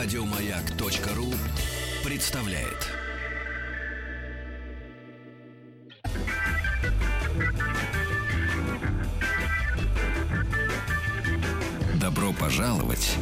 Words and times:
Радиомаяк.ру 0.00 1.34
представляет. 2.04 2.86
Добро 12.00 12.32
пожаловать 12.32 13.16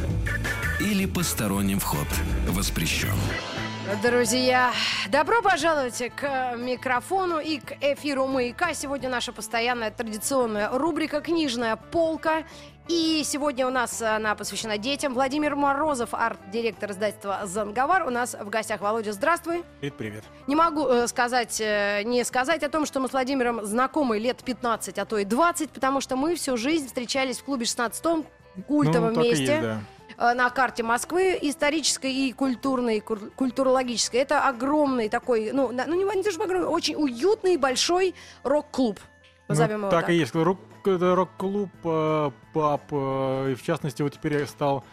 или 0.79 1.07
посторонним 1.07 1.79
вход 1.79 2.07
воспрещен. 2.47 3.17
Друзья, 3.95 4.73
добро 5.07 5.41
пожаловать 5.41 6.03
к 6.13 6.55
микрофону 6.57 7.39
и 7.39 7.57
к 7.59 7.71
эфиру 7.79 8.27
«Маяка». 8.27 8.73
Сегодня 8.73 9.07
наша 9.07 9.31
постоянная 9.31 9.91
традиционная 9.91 10.69
рубрика 10.69 11.21
«Книжная 11.21 11.77
полка». 11.77 12.43
И 12.89 13.21
сегодня 13.23 13.65
у 13.65 13.69
нас 13.69 14.01
она 14.01 14.35
посвящена 14.35 14.77
детям. 14.77 15.13
Владимир 15.13 15.55
Морозов, 15.55 16.13
арт-директор 16.13 16.91
издательства 16.91 17.39
«Занговар». 17.45 18.05
У 18.05 18.09
нас 18.09 18.35
в 18.37 18.49
гостях. 18.49 18.81
Володя, 18.81 19.13
здравствуй. 19.13 19.63
Привет, 19.79 19.95
привет. 19.95 20.23
Не 20.47 20.57
могу 20.57 20.85
э, 20.85 21.07
сказать, 21.07 21.61
э, 21.61 22.03
не 22.03 22.25
сказать 22.25 22.63
о 22.63 22.69
том, 22.69 22.85
что 22.85 22.99
мы 22.99 23.07
с 23.07 23.13
Владимиром 23.13 23.65
знакомы 23.65 24.19
лет 24.19 24.43
15, 24.43 24.99
а 24.99 25.05
то 25.05 25.17
и 25.17 25.23
20, 25.23 25.69
потому 25.69 26.01
что 26.01 26.17
мы 26.17 26.35
всю 26.35 26.57
жизнь 26.57 26.87
встречались 26.87 27.39
в 27.39 27.45
клубе 27.45 27.65
16 27.65 28.25
культовом 28.67 29.13
ну, 29.13 29.23
месте. 29.23 29.45
есть, 29.45 29.61
да. 29.61 29.79
Э, 30.17 30.33
на 30.33 30.49
карте 30.49 30.83
Москвы 30.83 31.37
исторической 31.41 32.11
и 32.11 32.33
культурной, 32.33 32.99
культурологической. 32.99 34.19
Это 34.19 34.47
огромный 34.47 35.09
такой, 35.09 35.51
ну, 35.53 35.71
ну 35.71 35.93
не, 35.93 36.15
не 36.15 36.23
то 36.23 36.31
чтобы 36.31 36.45
огромный, 36.45 36.67
очень 36.67 36.95
уютный 36.95 37.57
большой 37.57 38.15
рок-клуб. 38.43 38.99
Назовем 39.47 39.81
Ну, 39.81 39.87
его 39.87 39.91
так, 39.91 40.01
так. 40.05 40.09
и 40.09 40.15
есть. 40.15 40.35
Рок, 40.35 40.59
рок-клуб 40.83 41.69
э, 41.83 42.31
ПАП. 42.53 42.81
э, 42.91 43.51
и 43.51 43.55
в 43.55 43.63
частности, 43.63 44.01
вот 44.01 44.13
теперь 44.13 44.45
стал 44.45 44.83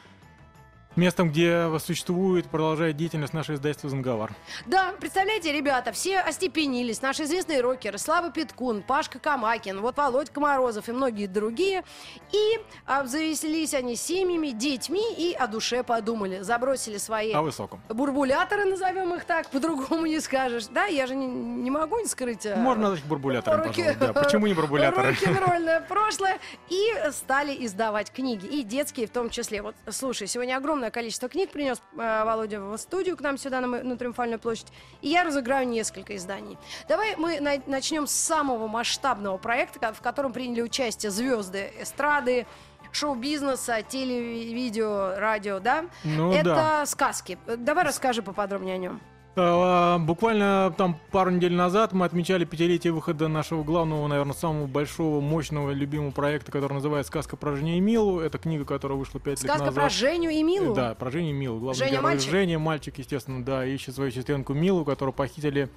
местом, 0.96 1.30
где 1.30 1.68
существует, 1.78 2.46
продолжает 2.46 2.96
деятельность 2.96 3.32
наше 3.32 3.54
издательство 3.54 3.90
«Занговар». 3.90 4.32
Да, 4.66 4.92
представляете, 5.00 5.52
ребята, 5.52 5.92
все 5.92 6.20
остепенились. 6.20 7.02
Наши 7.02 7.24
известные 7.24 7.60
рокеры 7.60 7.98
Слава 7.98 8.30
Петкун, 8.30 8.82
Пашка 8.82 9.18
Камакин, 9.18 9.80
вот 9.80 9.96
Володька 9.96 10.40
Морозов 10.40 10.88
и 10.88 10.92
многие 10.92 11.26
другие. 11.26 11.84
И 12.32 12.60
обзавелись 12.86 13.74
они 13.74 13.96
семьями, 13.96 14.48
детьми 14.48 15.12
и 15.16 15.32
о 15.34 15.46
душе 15.46 15.82
подумали. 15.82 16.40
Забросили 16.40 16.98
свои 16.98 17.32
О 17.32 17.42
высоком. 17.42 17.80
бурбуляторы, 17.88 18.64
назовем 18.64 19.14
их 19.14 19.24
так, 19.24 19.48
по-другому 19.50 20.06
не 20.06 20.20
скажешь. 20.20 20.66
Да, 20.66 20.86
я 20.86 21.06
же 21.06 21.14
не, 21.14 21.26
не 21.26 21.70
могу 21.70 21.98
не 21.98 22.06
скрыть. 22.06 22.46
а, 22.46 22.56
Можно 22.56 22.84
назвать 22.90 23.04
бурбулятором, 23.04 23.62
руки- 23.66 23.82
пожалуйста. 23.82 24.12
Да, 24.12 24.22
почему 24.22 24.46
не 24.46 24.54
бурбуляторы? 24.54 25.10
Рок-н-ролльное 25.10 25.80
прошлое. 25.80 26.38
И 26.68 26.84
стали 27.12 27.54
издавать 27.66 28.10
книги. 28.12 28.46
И 28.46 28.62
детские 28.62 29.06
в 29.06 29.10
том 29.10 29.30
числе. 29.30 29.62
Вот, 29.62 29.74
слушай, 29.90 30.26
сегодня 30.26 30.56
огромное 30.56 30.83
количество 30.90 31.28
книг 31.28 31.50
принес 31.50 31.78
э, 31.96 32.24
Володя 32.24 32.60
в 32.60 32.76
студию 32.78 33.16
к 33.16 33.20
нам 33.20 33.38
сюда, 33.38 33.60
на, 33.60 33.66
на 33.82 33.96
Триумфальную 33.96 34.38
площадь. 34.38 34.68
И 35.02 35.08
я 35.08 35.24
разыграю 35.24 35.66
несколько 35.68 36.16
изданий. 36.16 36.58
Давай 36.88 37.16
мы 37.16 37.40
на- 37.40 37.62
начнем 37.66 38.06
с 38.06 38.12
самого 38.12 38.66
масштабного 38.68 39.36
проекта, 39.38 39.92
в 39.92 40.00
котором 40.00 40.32
приняли 40.32 40.62
участие 40.62 41.10
звезды 41.10 41.72
эстрады, 41.80 42.46
шоу-бизнеса, 42.92 43.82
телевидео, 43.82 45.14
радио, 45.16 45.58
да? 45.58 45.86
Ну 46.04 46.32
Это 46.32 46.44
да. 46.44 46.86
сказки. 46.86 47.38
Давай 47.46 47.84
расскажи 47.84 48.22
поподробнее 48.22 48.74
о 48.76 48.78
нем. 48.78 49.00
А, 49.36 49.98
Буквально 49.98 50.72
там 50.76 50.98
пару 51.10 51.30
недель 51.30 51.54
назад 51.54 51.92
мы 51.92 52.04
отмечали 52.04 52.44
пятилетие 52.44 52.92
выхода 52.92 53.28
нашего 53.28 53.64
главного, 53.64 54.06
наверное, 54.06 54.34
самого 54.34 54.66
большого, 54.66 55.20
мощного, 55.20 55.70
любимого 55.72 56.10
проекта, 56.10 56.52
который 56.52 56.74
называется 56.74 57.10
«Сказка 57.10 57.36
про 57.36 57.56
Женю 57.56 57.74
и 57.74 57.80
Милу». 57.80 58.20
Это 58.20 58.38
книга, 58.38 58.64
которая 58.64 58.96
вышла 58.98 59.20
пять 59.20 59.42
лет 59.42 59.50
Сказка 59.50 59.66
назад. 59.66 59.74
про 59.74 59.88
Женю 59.90 60.30
и 60.30 60.42
Милу. 60.42 60.74
Да, 60.74 60.94
про 60.94 61.10
Женю 61.10 61.30
и 61.30 61.32
Милу. 61.32 61.58
Главный 61.58 61.78
Женя 61.78 61.90
герой 61.92 62.02
мальчик? 62.04 62.30
Женя, 62.30 62.58
мальчик, 62.58 62.98
естественно, 62.98 63.44
да, 63.44 63.66
ищет 63.66 63.94
свою 63.94 64.10
сестренку 64.10 64.54
Милу, 64.54 64.84
которую 64.84 65.12
похитили 65.12 65.68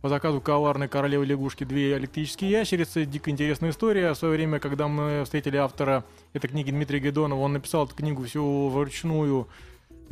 по 0.00 0.08
заказу 0.08 0.40
коварной 0.40 0.88
королевы 0.88 1.24
лягушки 1.24 1.62
две 1.64 1.96
электрические 1.96 2.50
ящерицы. 2.50 3.04
Дико 3.04 3.30
интересная 3.30 3.70
история. 3.70 4.12
В 4.12 4.16
свое 4.16 4.34
время, 4.34 4.58
когда 4.58 4.88
мы 4.88 5.22
встретили 5.24 5.56
автора 5.56 6.04
этой 6.32 6.48
книги 6.48 6.70
Дмитрия 6.72 6.98
Гедонова, 6.98 7.38
он 7.40 7.52
написал 7.52 7.86
эту 7.86 7.94
книгу 7.94 8.24
всю 8.24 8.68
вручную 8.68 9.46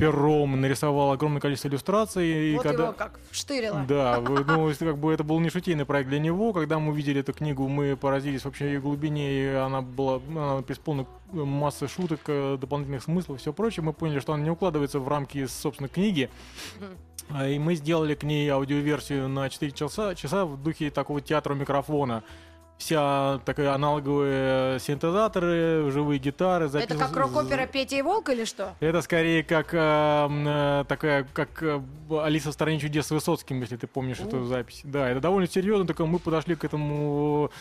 пером, 0.01 0.59
нарисовал 0.59 1.11
огромное 1.11 1.39
количество 1.39 1.67
иллюстраций. 1.67 2.51
и 2.51 2.55
Вот 2.55 2.63
когда... 2.63 2.83
его 2.83 2.93
как 2.93 3.19
вштырило. 3.29 3.85
Да, 3.87 4.19
ну, 4.27 4.73
как 4.73 4.97
бы 4.97 5.13
это 5.13 5.23
был 5.23 5.39
не 5.39 5.49
шутейный 5.49 5.85
проект 5.85 6.09
для 6.09 6.17
него. 6.19 6.53
Когда 6.53 6.79
мы 6.79 6.91
увидели 6.91 7.21
эту 7.21 7.33
книгу, 7.33 7.67
мы 7.67 7.95
поразились 7.95 8.43
вообще 8.43 8.73
ее 8.73 8.81
глубине, 8.81 9.31
и 9.31 9.47
она 9.53 9.81
была 9.81 10.19
она 10.27 10.61
преисполнена 10.63 11.05
массы 11.31 11.87
шуток, 11.87 12.21
э, 12.27 12.57
дополнительных 12.59 13.03
смыслов 13.03 13.37
и 13.37 13.39
все 13.39 13.53
прочее. 13.53 13.83
Мы 13.83 13.93
поняли, 13.93 14.19
что 14.19 14.33
она 14.33 14.43
не 14.43 14.49
укладывается 14.49 14.99
в 14.99 15.07
рамки, 15.07 15.45
собственно, 15.45 15.87
книги. 15.87 16.29
А, 17.29 17.47
И 17.47 17.59
мы 17.59 17.75
сделали 17.75 18.15
к 18.15 18.23
ней 18.23 18.49
аудиоверсию 18.49 19.29
на 19.29 19.49
4 19.49 19.71
часа, 19.71 20.15
часа 20.15 20.45
в 20.45 20.61
духе 20.61 20.89
такого 20.89 21.21
театра 21.21 21.53
микрофона. 21.53 22.23
Вся 22.81 23.39
такая 23.45 23.75
аналоговые 23.75 24.79
синтезаторы, 24.79 25.91
живые 25.91 26.17
гитары. 26.17 26.65
Это 26.65 26.79
запис- 26.79 26.97
как 26.97 27.15
рок-опера 27.15 27.67
Петя 27.67 27.97
и 27.97 28.01
Волк 28.01 28.29
или 28.29 28.43
что? 28.43 28.73
это 28.79 29.03
скорее 29.03 29.43
как 29.43 29.71
э, 29.71 29.77
э, 29.77 30.85
такая, 30.87 31.27
как 31.31 31.61
э, 31.61 31.79
Алиса 32.09 32.49
в 32.49 32.53
стране 32.53 32.79
чудес 32.79 33.05
с 33.05 33.11
Высоцким, 33.11 33.61
если 33.61 33.77
ты 33.77 33.85
помнишь 33.85 34.19
эту 34.19 34.45
запись. 34.45 34.81
Да, 34.83 35.07
это 35.07 35.19
довольно 35.19 35.47
серьезно, 35.47 35.85
только 35.85 36.07
мы 36.07 36.17
подошли 36.17 36.55
к 36.55 36.65
этому 36.65 37.51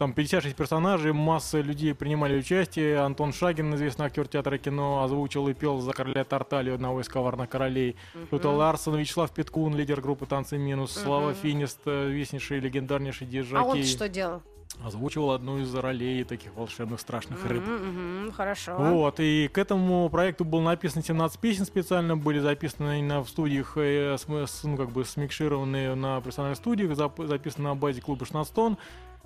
там 0.00 0.12
56 0.12 0.56
персонажей, 0.56 1.12
масса 1.12 1.60
людей 1.60 1.94
принимали 1.94 2.36
участие. 2.36 2.98
Антон 2.98 3.32
Шагин, 3.32 3.76
известный 3.76 4.06
актер 4.06 4.26
театра 4.26 4.56
и 4.56 4.58
кино, 4.58 5.04
озвучил 5.04 5.46
и 5.46 5.54
пел 5.54 5.78
за 5.78 5.92
короля 5.92 6.24
Тарталью, 6.24 6.74
одного 6.74 7.00
из 7.00 7.08
коварных 7.08 7.48
королей. 7.48 7.94
Тут 8.28 8.44
Ларсон, 8.44 8.96
Вячеслав 8.96 9.30
Петкун, 9.30 9.76
лидер 9.76 10.00
группы 10.00 10.26
«Танцы 10.26 10.58
минус», 10.58 10.94
Слава 10.94 11.32
Финист, 11.32 11.78
э, 11.86 12.10
известнейший, 12.10 12.58
легендарнейший 12.58 13.28
диджей. 13.28 13.56
А 13.56 13.62
он 13.62 13.84
что 13.84 14.08
делал? 14.08 14.42
Озвучивал 14.84 15.30
одну 15.30 15.58
из 15.60 15.72
ролей 15.74 16.24
таких 16.24 16.54
волшебных 16.56 17.00
страшных 17.00 17.44
рыб. 17.46 17.62
Мгм, 17.62 18.22
мгм, 18.24 18.32
хорошо. 18.32 18.76
Вот, 18.76 19.20
и 19.20 19.48
к 19.48 19.56
этому 19.56 20.08
проекту 20.10 20.44
было 20.44 20.60
написано 20.62 21.02
17 21.02 21.38
песен 21.40 21.64
специально, 21.64 22.16
были 22.16 22.40
записаны 22.40 23.00
на, 23.02 23.22
в 23.22 23.28
студиях, 23.28 23.74
э, 23.76 24.16
ну, 24.64 24.76
как 24.76 24.90
бы 24.90 25.04
смикшированные 25.04 25.94
на 25.94 26.20
профессиональных 26.20 26.58
студиях, 26.58 26.90
зап- 26.90 27.24
записаны 27.26 27.68
на 27.68 27.74
базе 27.76 28.00
клуба 28.00 28.26
16 28.26 28.52
тонн. 28.52 28.76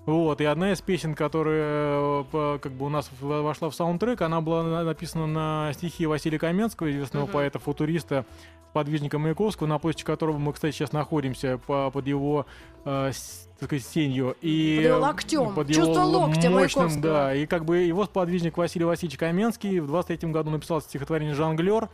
Вот, 0.07 0.41
и 0.41 0.45
одна 0.45 0.73
из 0.73 0.81
песен, 0.81 1.15
которая 1.15 2.25
э, 2.33 2.59
как 2.63 2.73
бы 2.73 2.87
у 2.87 2.89
нас 2.89 3.11
вошла 3.21 3.69
в 3.69 3.75
саундтрек, 3.75 4.21
она 4.23 4.41
была 4.41 4.63
на- 4.63 4.85
написана 4.85 5.27
на 5.27 5.73
стихи 5.73 6.07
Василия 6.07 6.39
Каменского, 6.39 6.91
известного 6.91 7.25
Мгм. 7.25 7.33
поэта-футуриста, 7.33 8.25
подвижника 8.73 9.19
Маяковского, 9.19 9.67
на 9.67 9.79
площади 9.79 10.05
которого 10.05 10.39
мы, 10.39 10.53
кстати, 10.53 10.75
сейчас 10.75 10.93
находимся 10.93 11.59
по- 11.59 11.91
под 11.91 12.07
его 12.07 12.47
э, 12.85 13.11
с- 13.13 13.49
так 13.59 13.69
сказать, 13.69 13.85
сенью. 13.85 14.37
И 14.41 14.77
Под 14.77 14.85
его 14.87 14.99
локтем. 15.01 15.55
под 15.55 15.67
Чувство 15.69 15.93
его 16.03 16.19
локтя 16.21 16.51
мощным, 16.51 17.01
да, 17.01 17.35
и 17.35 17.47
как 17.47 17.65
бы 17.65 17.79
его 17.79 18.05
сподвижник 18.05 18.57
Василий 18.57 18.85
Васильевич 18.85 19.19
Каменский 19.19 19.81
в 19.81 19.87
23 19.89 20.31
году 20.31 20.51
написал 20.51 20.81
стихотворение 20.81 21.35
«Жонглер». 21.35 21.89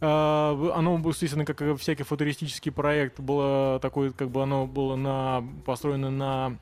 Э, 0.00 0.72
Оно, 0.74 1.00
естественно, 1.04 1.44
как 1.44 1.62
всякий 1.78 2.02
футуристический 2.02 2.72
проект, 2.72 3.20
было 3.20 3.78
такое, 3.80 4.10
как 4.10 4.30
бы 4.30 4.42
оно 4.42 4.66
было 4.66 4.96
на, 4.96 5.44
построено 5.64 6.10
на 6.10 6.58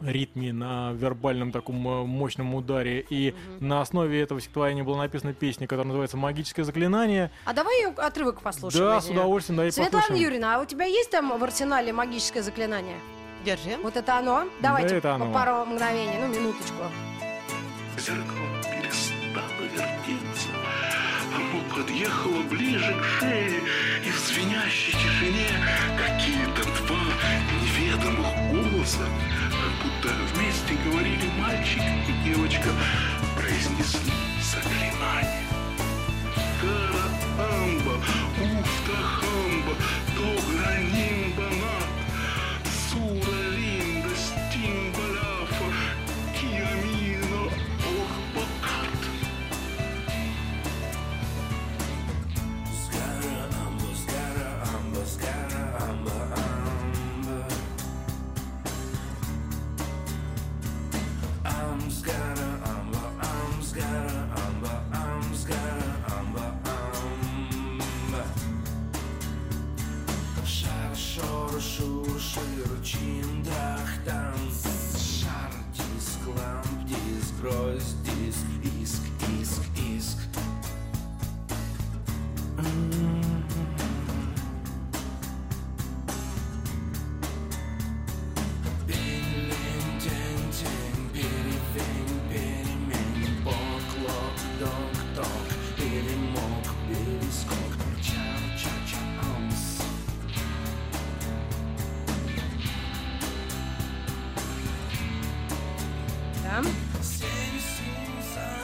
ритме, 0.00 0.52
на 0.52 0.92
вербальном 0.92 1.52
таком 1.52 1.76
э, 1.88 2.04
мощном 2.04 2.54
ударе. 2.54 3.04
И 3.10 3.34
на 3.60 3.80
основе 3.80 4.20
этого 4.20 4.40
стихотворения 4.40 4.84
была 4.84 4.98
написана 4.98 5.32
песня, 5.34 5.66
которая 5.66 5.86
называется 5.86 6.16
«Магическое 6.16 6.64
заклинание». 6.64 7.30
А 7.44 7.52
давай 7.52 7.80
ее 7.82 7.88
отрывок 7.96 8.40
послушаем. 8.42 8.84
да, 8.84 9.00
с 9.00 9.08
удовольствием, 9.08 9.56
да, 9.58 9.66
и 9.66 9.70
Светлана 9.70 10.02
послушаем. 10.02 10.22
Юрьевна, 10.22 10.56
а 10.56 10.60
у 10.60 10.64
тебя 10.64 10.84
есть 10.86 11.10
там 11.10 11.36
в 11.38 11.42
арсенале 11.44 11.92
магическое 11.92 12.42
заклинание? 12.42 12.96
Держи. 13.44 13.76
Вот 13.82 13.96
это 13.96 14.18
оно? 14.18 14.48
Давайте 14.60 14.96
это 14.96 15.08
по 15.10 15.14
оно. 15.14 15.32
пару 15.32 15.64
мгновений, 15.64 16.18
ну 16.20 16.26
минуточку. 16.26 16.82
Зеркало 17.96 18.48
перестало 18.62 19.62
вертеться, 19.62 20.48
Оно 21.34 21.74
подъехало 21.74 22.42
ближе 22.50 22.94
к 23.00 23.04
шее, 23.20 23.60
И 24.06 24.10
в 24.10 24.18
звенящей 24.18 24.92
тишине 24.92 25.48
Какие-то 25.96 26.62
два 26.86 27.00
неведомых 27.60 28.26
голоса, 28.52 29.04
Будто 30.08 30.22
вместе 30.34 30.74
говорили 30.84 31.28
мальчик 31.38 31.82
и 32.08 32.24
девочка, 32.24 32.70
Произнесли 33.36 34.12
заклинание. 34.42 35.44
Караамба, 36.60 37.94
уфтахамба, 38.40 39.74
тогранимбанат, 40.16 41.88
Сура 42.88 43.37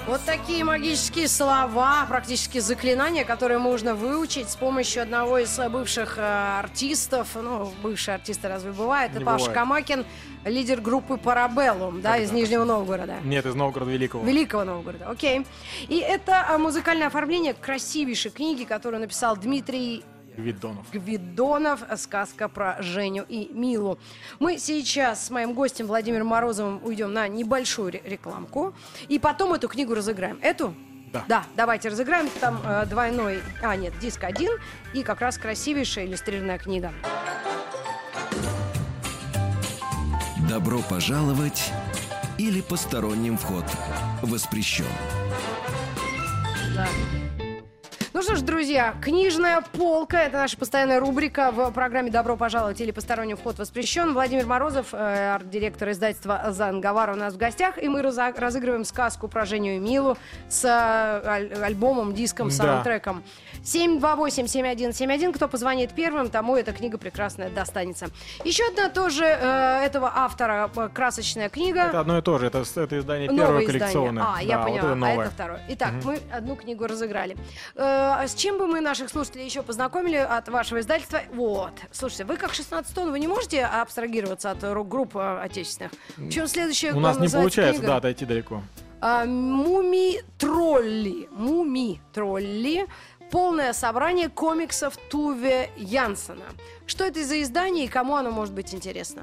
Вот 0.07 0.21
такие 0.27 0.65
магические 0.65 1.29
слова, 1.29 2.05
практически 2.07 2.59
заклинания, 2.59 3.25
которые 3.25 3.59
можно 3.59 3.95
выучить 3.95 4.51
с 4.51 4.55
помощью 4.57 5.03
одного 5.03 5.39
из 5.39 5.59
бывших 5.71 6.19
э, 6.19 6.59
артистов. 6.59 7.29
Ну, 7.35 7.73
бывшие 7.83 8.17
артисты 8.17 8.49
разве 8.49 8.73
бывает? 8.73 9.13
Это 9.13 9.21
Не 9.21 9.25
Паша 9.25 9.47
бывает. 9.47 9.59
Камакин, 9.59 10.05
лидер 10.45 10.83
группы 10.83 11.17
Парабеллум, 11.17 12.03
да, 12.03 12.19
из 12.19 12.33
Нижнего 12.33 12.65
Новгорода. 12.65 13.15
Нет, 13.25 13.47
из 13.47 13.55
Новгорода 13.55 13.91
Великого. 13.93 14.23
Великого 14.25 14.65
Новгорода, 14.65 15.09
окей. 15.09 15.47
И 15.89 15.97
это 15.97 16.49
а, 16.51 16.59
музыкальное 16.59 17.07
оформление 17.07 17.55
красивейшей 17.55 18.31
книги, 18.31 18.65
которую 18.65 19.01
написал 19.01 19.39
Дмитрий 19.39 20.05
Видонов. 20.37 20.87
Гвидонов 20.93 21.83
«Сказка 21.97 22.49
про 22.49 22.77
Женю 22.83 23.25
и 23.29 23.51
Милу». 23.53 23.99
Мы 24.39 24.59
сейчас 24.59 25.27
с 25.27 25.31
моим 25.31 25.55
гостем 25.55 25.87
Владимиром 25.87 26.27
Морозовым 26.29 26.81
уйдем 26.85 27.13
на 27.13 27.29
небольшую 27.29 27.93
ре- 27.93 28.03
рекламку, 28.05 28.75
и 29.09 29.19
потом 29.19 29.53
эту 29.55 29.69
книгу 29.69 29.95
разыграем. 29.95 30.39
Эту? 30.43 30.75
Да. 31.13 31.25
Да, 31.29 31.45
давайте 31.55 31.89
разыграем. 31.91 32.29
Там 32.41 32.61
э, 32.65 32.87
двойной, 32.87 33.41
а 33.63 33.77
нет, 33.77 33.97
диск 34.01 34.25
один, 34.25 34.51
и 34.93 35.05
как 35.05 35.21
раз 35.21 35.39
красивейшая 35.39 36.07
иллюстрированная 36.07 36.59
книга. 36.59 36.93
Добро 40.49 40.81
пожаловать 40.81 41.73
или 42.39 42.61
посторонним 42.61 43.39
вход 43.39 43.65
воспрещен. 44.23 44.85
Да. 46.75 46.89
Ну 48.15 48.23
что 48.23 48.37
ж, 48.37 48.43
друзья, 48.43 48.95
книжная 49.03 49.61
полка– 49.73 50.23
это 50.23 50.37
наша 50.37 50.57
постоянная 50.57 51.01
рубрика 51.01 51.51
в 51.51 51.73
программе 51.73 52.13
«Добро 52.13 52.37
пожаловать» 52.37 52.81
или 52.81 52.93
«Посторонний 52.93 53.35
вход 53.35 53.59
воспрещен». 53.59 54.15
Владимир 54.15 54.47
Морозов, 54.47 54.91
э, 54.95 55.33
арт-директор 55.35 55.91
издательства 55.91 56.41
«Занговар» 56.51 57.11
у 57.11 57.17
нас 57.17 57.35
в 57.35 57.39
гостях, 57.39 57.77
и 57.83 57.89
мы 57.89 58.03
раза- 58.03 58.33
разыгрываем 58.37 58.85
сказку 58.85 59.27
про 59.27 59.45
Женю 59.47 59.73
и 59.73 59.79
Милу 59.81 60.17
с 60.49 60.65
э, 60.65 60.69
аль- 61.29 61.53
альбомом, 61.61 62.15
диском, 62.15 62.51
Да. 62.51 62.55
саундтреком. 62.55 63.25
728-7171. 63.65 65.33
Кто 65.33 65.49
позвонит 65.49 65.91
первым, 65.93 66.31
тому 66.31 66.55
эта 66.55 66.73
книга 66.73 66.99
прекрасная 66.99 67.51
достанется. 67.51 68.07
Еще 68.45 68.63
одна 68.69 68.91
тоже 68.91 69.25
э, 69.25 69.81
этого 69.87 70.13
автора 70.15 70.71
э, 70.77 70.89
красочная 70.95 71.49
книга. 71.49 71.81
Это 71.87 71.99
одно 71.99 72.19
и 72.19 72.23
то 72.23 72.39
же. 72.39 72.47
Это, 72.47 72.63
это 72.77 72.97
издание 72.97 73.29
Новое 73.29 73.45
первое 73.45 73.63
издание. 73.65 73.81
коллекционное. 73.81 74.25
А, 74.37 74.41
я 74.41 74.59
Да, 74.59 74.63
вот 74.69 74.81
поняла. 74.81 75.11
это 75.11 75.21
а 75.21 75.25
это 75.25 75.31
второе. 75.33 75.61
Итак, 75.71 75.93
мы 76.05 76.21
одну 76.33 76.55
книгу 76.55 76.87
разыграли. 76.87 77.37
Э, 77.75 78.04
а 78.05 78.27
с 78.29 78.35
чем 78.35 78.59
бы 78.59 78.67
мы 78.67 78.81
наших 78.81 79.09
слушателей 79.11 79.45
еще 79.45 79.63
познакомили 79.63 80.17
от 80.17 80.49
вашего 80.49 80.81
издательства? 80.81 81.21
Вот. 81.33 81.73
Слушайте, 81.93 82.25
вы 82.25 82.37
как 82.37 82.55
16 82.55 82.95
тонн, 82.95 83.11
вы 83.11 83.21
не 83.21 83.27
можете 83.29 83.65
абстрагироваться 83.65 84.51
от 84.51 84.63
рок-групп 84.63 85.17
э, 85.17 85.41
отечественных? 85.43 85.93
Причем 86.17 86.47
следующее 86.47 86.93
У 86.93 87.01
нас 87.01 87.19
не 87.19 87.29
получается, 87.29 87.81
книга, 87.81 87.93
да, 87.93 87.97
отойти 87.99 88.25
далеко. 88.25 88.63
а, 89.01 89.25
Муми-тролли. 89.25 91.29
Муми-тролли. 91.33 92.87
Полное 93.31 93.73
собрание 93.73 94.29
комиксов 94.29 94.97
Туве 95.11 95.71
Янсена. 95.77 96.45
Что 96.87 97.05
это 97.05 97.25
за 97.25 97.43
издание 97.43 97.87
и 97.87 97.89
кому 97.89 98.15
оно 98.17 98.31
может 98.31 98.55
быть 98.55 98.75
интересно? 98.75 99.23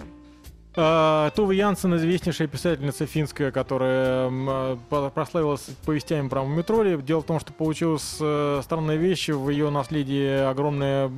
А, 0.73 1.31
Тува 1.31 1.51
Янсен, 1.51 1.93
известнейшая 1.97 2.47
писательница 2.47 3.05
финская, 3.05 3.51
которая 3.51 4.29
а, 4.31 5.09
прославилась 5.13 5.67
повестями 5.85 6.29
про 6.29 6.43
Мумитроли. 6.43 6.99
Дело 7.01 7.19
в 7.19 7.25
том, 7.25 7.41
что 7.41 7.51
получилась 7.51 8.17
э, 8.21 8.61
странная 8.63 8.95
вещь. 8.95 9.27
В 9.27 9.49
ее 9.49 9.69
наследии 9.69 10.49
огромный 10.49 11.09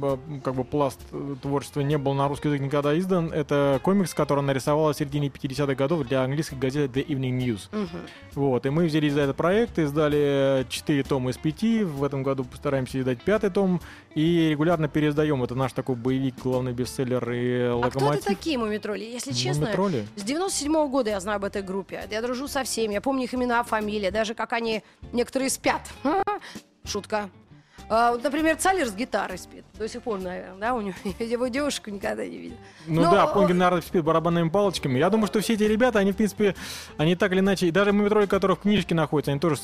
как 0.41 0.55
бы 0.55 0.63
пласт 0.63 0.99
э, 1.11 1.35
творчества 1.39 1.81
не 1.81 1.99
был 1.99 2.13
на 2.15 2.27
русский 2.27 2.47
язык 2.47 2.61
никогда 2.61 2.97
издан. 2.97 3.31
Это 3.31 3.79
комикс, 3.83 4.15
который 4.15 4.39
она 4.39 4.53
рисовала 4.53 4.93
в 4.93 4.97
середине 4.97 5.27
50-х 5.27 5.75
годов 5.75 6.07
для 6.07 6.23
английской 6.23 6.55
газеты 6.55 7.01
The 7.01 7.05
Evening 7.05 7.37
News. 7.37 7.87
Вот, 8.33 8.65
и 8.65 8.71
мы 8.71 8.85
взялись 8.85 9.13
за 9.13 9.21
этот 9.21 9.35
проект, 9.37 9.77
издали 9.77 10.65
4 10.67 11.03
тома 11.03 11.29
из 11.29 11.37
5. 11.37 11.63
В 11.83 12.03
этом 12.03 12.23
году 12.23 12.43
постараемся 12.43 12.99
издать 12.99 13.21
пятый 13.21 13.51
том. 13.51 13.81
И 14.15 14.49
регулярно 14.49 14.87
переиздаем. 14.87 15.43
Это 15.43 15.55
наш 15.55 15.73
такой 15.73 15.95
боевик, 15.95 16.35
главный 16.43 16.71
бестселлер 16.71 17.31
и 17.31 17.61
А 17.61 17.89
кто 17.89 17.99
локомотив. 17.99 18.25
это 18.25 18.35
такие 18.35 18.57
мумитроли? 18.57 19.03
Если 19.03 19.31
честно, 19.43 19.65
Мумитроли? 19.65 20.07
с 20.15 20.23
97 20.23 20.87
года 20.89 21.09
я 21.09 21.19
знаю 21.19 21.37
об 21.37 21.45
этой 21.45 21.61
группе. 21.61 22.07
Я 22.09 22.21
дружу 22.21 22.47
со 22.47 22.63
всеми. 22.63 22.93
Я 22.93 23.01
помню 23.01 23.23
их 23.23 23.33
имена, 23.33 23.63
фамилии, 23.63 24.09
даже 24.09 24.33
как 24.33 24.53
они 24.53 24.83
некоторые 25.11 25.49
спят. 25.49 25.81
Шутка. 26.85 27.29
А, 27.89 28.11
вот, 28.11 28.23
например, 28.23 28.55
Цалер 28.55 28.87
с 28.87 28.93
гитарой 28.93 29.37
спит. 29.37 29.65
До 29.77 29.87
сих 29.87 30.01
пор, 30.03 30.19
наверное, 30.19 30.57
да, 30.57 30.73
у 30.73 30.81
него 30.81 30.95
его 31.19 31.47
девушку 31.47 31.89
никогда 31.89 32.25
не 32.25 32.37
видел. 32.37 32.57
Ну 32.87 33.01
Но, 33.01 33.11
да, 33.11 33.27
Понгин, 33.27 33.57
наверное, 33.57 33.81
спит 33.81 34.03
барабанными 34.03 34.49
палочками. 34.49 34.97
Я 34.99 35.09
думаю, 35.09 35.27
что 35.27 35.41
все 35.41 35.53
эти 35.53 35.63
ребята, 35.63 35.99
они, 35.99 36.11
в 36.11 36.15
принципе, 36.15 36.55
они 36.97 37.15
так 37.15 37.31
или 37.31 37.39
иначе, 37.39 37.67
и 37.67 37.71
даже 37.71 37.91
мумитроли, 37.91 38.25
которые 38.25 38.57
в 38.57 38.61
книжке 38.61 38.95
находятся, 38.95 39.31
они 39.31 39.39
тоже 39.39 39.57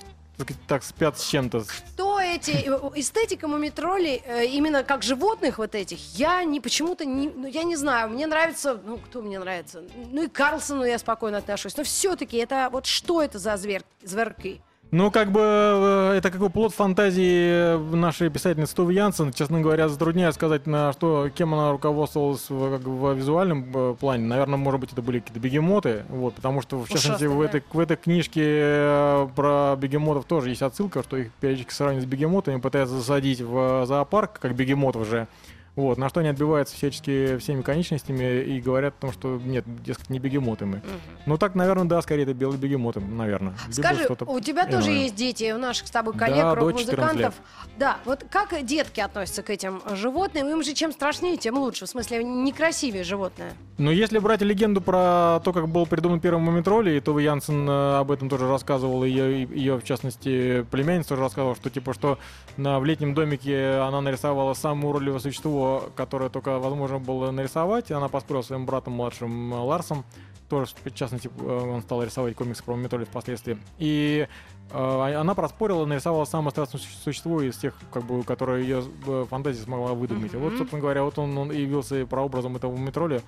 так, 0.68 0.84
спят 0.84 1.18
с 1.20 1.28
чем-то. 1.28 1.64
Кто 1.94 2.09
эти 2.36 2.52
э, 2.52 2.92
эстетика 2.96 3.48
мумитролей 3.48 4.22
э, 4.26 4.46
именно 4.46 4.84
как 4.84 5.04
животных 5.04 5.58
вот 5.58 5.76
этих? 5.76 6.00
Я 6.16 6.44
не 6.44 6.60
почему-то 6.60 7.06
не, 7.06 7.30
ну 7.30 7.48
я 7.48 7.64
не 7.64 7.76
знаю. 7.76 8.10
Мне 8.10 8.28
нравится, 8.28 8.80
ну 8.84 8.98
кто 8.98 9.22
мне 9.22 9.40
нравится? 9.40 9.84
Ну 10.12 10.24
и 10.24 10.28
Карлсону 10.28 10.84
я 10.84 10.98
спокойно 11.00 11.38
отношусь. 11.40 11.76
Но 11.78 11.84
все-таки 11.84 12.38
это 12.38 12.70
вот 12.72 12.86
что 12.86 13.22
это 13.22 13.40
за 13.40 13.58
зверь, 13.58 13.84
зверки? 14.04 14.62
Ну, 14.92 15.12
как 15.12 15.32
бы, 15.32 15.40
э, 15.44 16.14
это 16.18 16.32
как 16.32 16.40
бы 16.42 16.50
плод 16.50 16.74
фантазии 16.74 17.78
нашей 17.96 18.31
писательницы 18.31 18.76
Тувы 18.76 18.94
Янсен. 18.94 19.31
Честно 19.31 19.62
говоря, 19.62 19.88
затрудняюсь 19.88 20.34
сказать, 20.34 20.66
на 20.66 20.94
что, 20.94 21.30
кем 21.30 21.54
она 21.54 21.72
руководствовалась 21.72 22.50
в, 22.50 22.78
как 22.78 22.88
в 22.88 23.14
визуальном 23.14 23.72
э, 23.72 23.96
плане. 24.00 24.26
Наверное, 24.26 24.58
может 24.58 24.81
быть, 24.81 24.92
это 24.92 25.04
были 25.04 25.19
какие-то 25.19 25.40
бегемоты, 25.40 26.06
вот, 26.10 26.34
потому 26.34 26.64
что, 26.64 26.80
в 26.80 26.90
частности, 26.90 27.26
в 27.26 27.40
этой, 27.40 27.64
в 27.72 27.78
этой 27.78 27.98
книжке 27.98 28.42
э, 28.44 29.28
про 29.36 29.76
бегемотов 29.76 30.26
тоже 30.26 30.50
есть 30.50 30.64
отсылка, 30.64 31.04
что 31.04 31.18
их 31.18 31.31
периодически 31.34 31.72
сравнивают 31.72 32.08
с 32.08 32.12
бегемотами, 32.12 32.60
пытаются 32.60 32.96
засадить 32.96 33.42
в 33.42 33.86
зоопарк, 33.86 34.40
как 34.40 34.56
бегемотов 34.56 35.08
же. 35.08 35.28
Вот, 35.76 35.97
на 35.97 36.09
что 36.09 36.19
они 36.19 36.30
отбиваются 36.30 36.76
всячески 36.76 37.38
всеми 37.38 37.61
конечностями 37.61 38.42
и 38.42 38.59
говорят 38.59 38.95
о 38.99 39.02
том, 39.02 39.14
что 39.14 39.40
нет, 39.44 39.64
дескать, 39.83 40.09
не 40.09 40.19
бегемоты 40.19 40.66
мы. 40.66 40.81
Ну 41.26 41.38
так, 41.38 41.56
наверное, 41.56 41.85
да, 41.85 42.02
скорее 42.02 42.23
это 42.23 42.33
белые 42.33 42.59
бегемоты, 42.59 42.99
наверное. 42.99 43.54
Скажи, 43.71 44.07
у 44.28 44.40
тебя 44.40 44.66
тоже 44.66 44.90
иное. 44.90 45.04
есть 45.04 45.16
дети, 45.16 45.52
у 45.52 45.57
наших 45.57 45.88
с 45.88 45.92
тобой 45.92 46.14
Да, 46.14 46.19
коллег, 46.19 46.44
дочь 46.44 46.56
рок-музыкантов. 46.56 47.33
14 47.33 47.33
Да, 47.78 47.97
вот 48.06 48.26
как 48.30 48.66
детки 48.66 48.99
относятся 48.99 49.44
к 49.44 49.49
этим 49.49 49.81
животным? 49.94 50.49
Им 50.49 50.64
же 50.64 50.73
чем 50.73 50.92
страшнее, 50.92 51.38
тем 51.38 51.57
лучше. 51.57 51.85
В 51.85 51.90
смысле, 51.90 52.23
некрасивее 52.23 53.04
животное. 53.04 53.54
Но 53.78 53.92
если 53.92 54.19
брать 54.19 54.42
легенду 54.42 54.81
про 54.81 55.40
то, 55.44 55.54
как 55.54 55.69
был 55.69 55.85
придуман 55.85 56.19
первый 56.19 56.40
Мумитроли, 56.40 56.97
и 56.97 56.99
Това 56.99 57.21
Янсен 57.21 57.69
э, 57.69 57.97
об 57.99 58.11
этом 58.11 58.28
тоже 58.28 58.47
рассказывала, 58.47 59.06
ее, 59.06 59.44
ее, 59.44 59.78
в 59.78 59.83
частности, 59.83 60.66
племянница 60.69 61.09
тоже 61.09 61.21
рассказывала, 61.21 61.56
что 61.56 61.69
типа, 61.69 61.94
что 61.94 62.19
на, 62.59 62.80
в 62.80 62.85
летнем 62.85 63.13
домике 63.13 63.78
она 63.78 64.01
нарисовала 64.01 64.54
самое 64.54 64.89
уродливое 64.89 65.19
существо, 65.19 65.89
которое 65.95 66.30
только 66.30 66.59
возможно 66.59 66.99
было 66.99 67.31
нарисовать. 67.31 67.89
Она 67.92 68.09
поспорила 68.09 68.44
своим 68.44 68.66
братом 68.66 68.94
младшим 68.94 69.54
э, 69.54 69.57
Ларсом, 69.57 70.04
тоже, 70.49 70.71
в 70.83 70.92
частности, 70.92 71.30
э, 71.39 71.69
он 71.73 71.81
стал 71.81 72.04
рисовать 72.04 72.35
комикс 72.35 72.61
про 72.61 72.75
Мумитроли 72.75 73.06
впоследствии. 73.06 73.57
И 73.78 74.28
э, 74.71 75.13
она 75.16 75.33
проспорила, 75.35 75.85
нарисовала 75.85 76.25
самое 76.25 76.51
страшное 76.51 76.81
суще- 76.81 77.04
существо 77.04 77.42
из 77.42 77.57
тех, 77.57 77.73
как 77.92 78.04
бы, 78.04 78.23
которые 78.23 78.68
ее 78.68 78.83
э, 79.07 79.25
фантазия 79.30 79.61
смогла 79.61 79.94
выдумать. 79.94 80.33
И 80.33 80.37
вот, 80.37 80.54
собственно 80.57 80.81
говоря, 80.81 81.04
вот 81.04 81.18
он, 81.18 81.37
он 81.37 81.51
и 81.51 81.61
явился 81.61 82.06
прообразом 82.06 82.57
этого 82.57 82.75
Мумитроля, 82.75 83.18
э, 83.18 83.21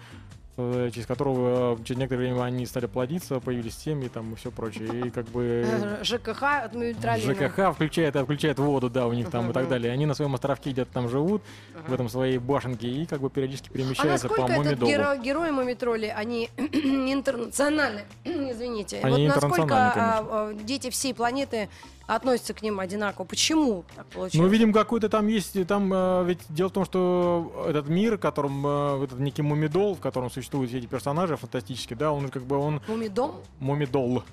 через 0.58 1.05
которого 1.05 1.75
э, 1.79 1.84
через 1.84 2.00
некоторое 2.00 2.29
время 2.34 2.43
они 2.43 2.65
стали 2.65 2.86
плодиться, 2.86 3.39
появились 3.39 3.77
семьи 3.77 4.10
там 4.10 4.34
и 4.34 4.36
все 4.36 4.51
прочее. 4.51 5.08
И 5.08 5.10
как 5.10 5.25
бы 5.27 5.65
Э, 5.65 6.03
ЖКХ 6.03 6.43
от. 6.43 6.74
ЖКХ 7.20 7.74
включает, 7.74 8.15
включает 8.15 8.60
воду, 8.60 8.89
да, 8.89 9.08
у 9.08 9.13
них 9.13 9.29
там 9.29 9.50
и 9.50 9.53
так 9.53 9.67
далее. 9.70 9.91
Они 9.91 10.05
на 10.05 10.13
своем 10.13 10.34
островке 10.36 10.72
где-то 10.72 10.91
там 10.91 11.10
живут, 11.10 11.41
в 11.88 11.93
этом 11.93 12.10
своей 12.10 12.38
башенке, 12.38 12.88
и 12.88 13.05
как 13.05 13.22
бы 13.22 13.29
периодически 13.29 13.70
А 13.70 13.74
перемещаются 13.74 14.27
по 14.27 14.48
Мумидолу. 14.48 14.91
геро- 14.91 15.22
герои 15.22 15.51
Мумитроли, 15.51 16.08
они 16.08 16.50
интернациональны? 16.58 18.01
Извините. 18.24 19.00
Они 19.03 19.27
вот 19.27 19.41
насколько 19.41 19.75
а, 19.75 19.93
а, 20.29 20.53
дети 20.53 20.89
всей 20.89 21.13
планеты 21.13 21.70
относятся 22.08 22.53
к 22.53 22.62
ним 22.62 22.79
одинаково? 22.79 23.25
Почему 23.25 23.84
так 23.96 24.05
Ну, 24.10 24.20
получилось? 24.20 24.51
видим, 24.51 24.74
какой-то 24.74 25.10
там 25.10 25.27
есть, 25.27 25.65
там 25.67 25.91
э, 25.93 26.24
ведь 26.25 26.39
дело 26.50 26.70
в 26.70 26.74
том, 26.74 26.86
что 26.86 27.65
этот 27.67 27.88
мир, 27.88 28.17
в 28.17 28.20
котором 28.20 28.65
э, 28.65 29.03
этот 29.05 29.20
некий 29.20 29.41
мумидол, 29.41 29.96
в 29.96 30.00
котором 30.00 30.29
существуют 30.29 30.70
все 30.70 30.79
эти 30.79 30.88
персонажи 30.88 31.36
фантастические, 31.38 31.98
да, 31.98 32.12
он 32.12 32.29
как 32.29 32.43
бы 32.43 32.58
он 32.58 32.81
Мумидом? 32.88 33.31
мумидол. 33.60 34.24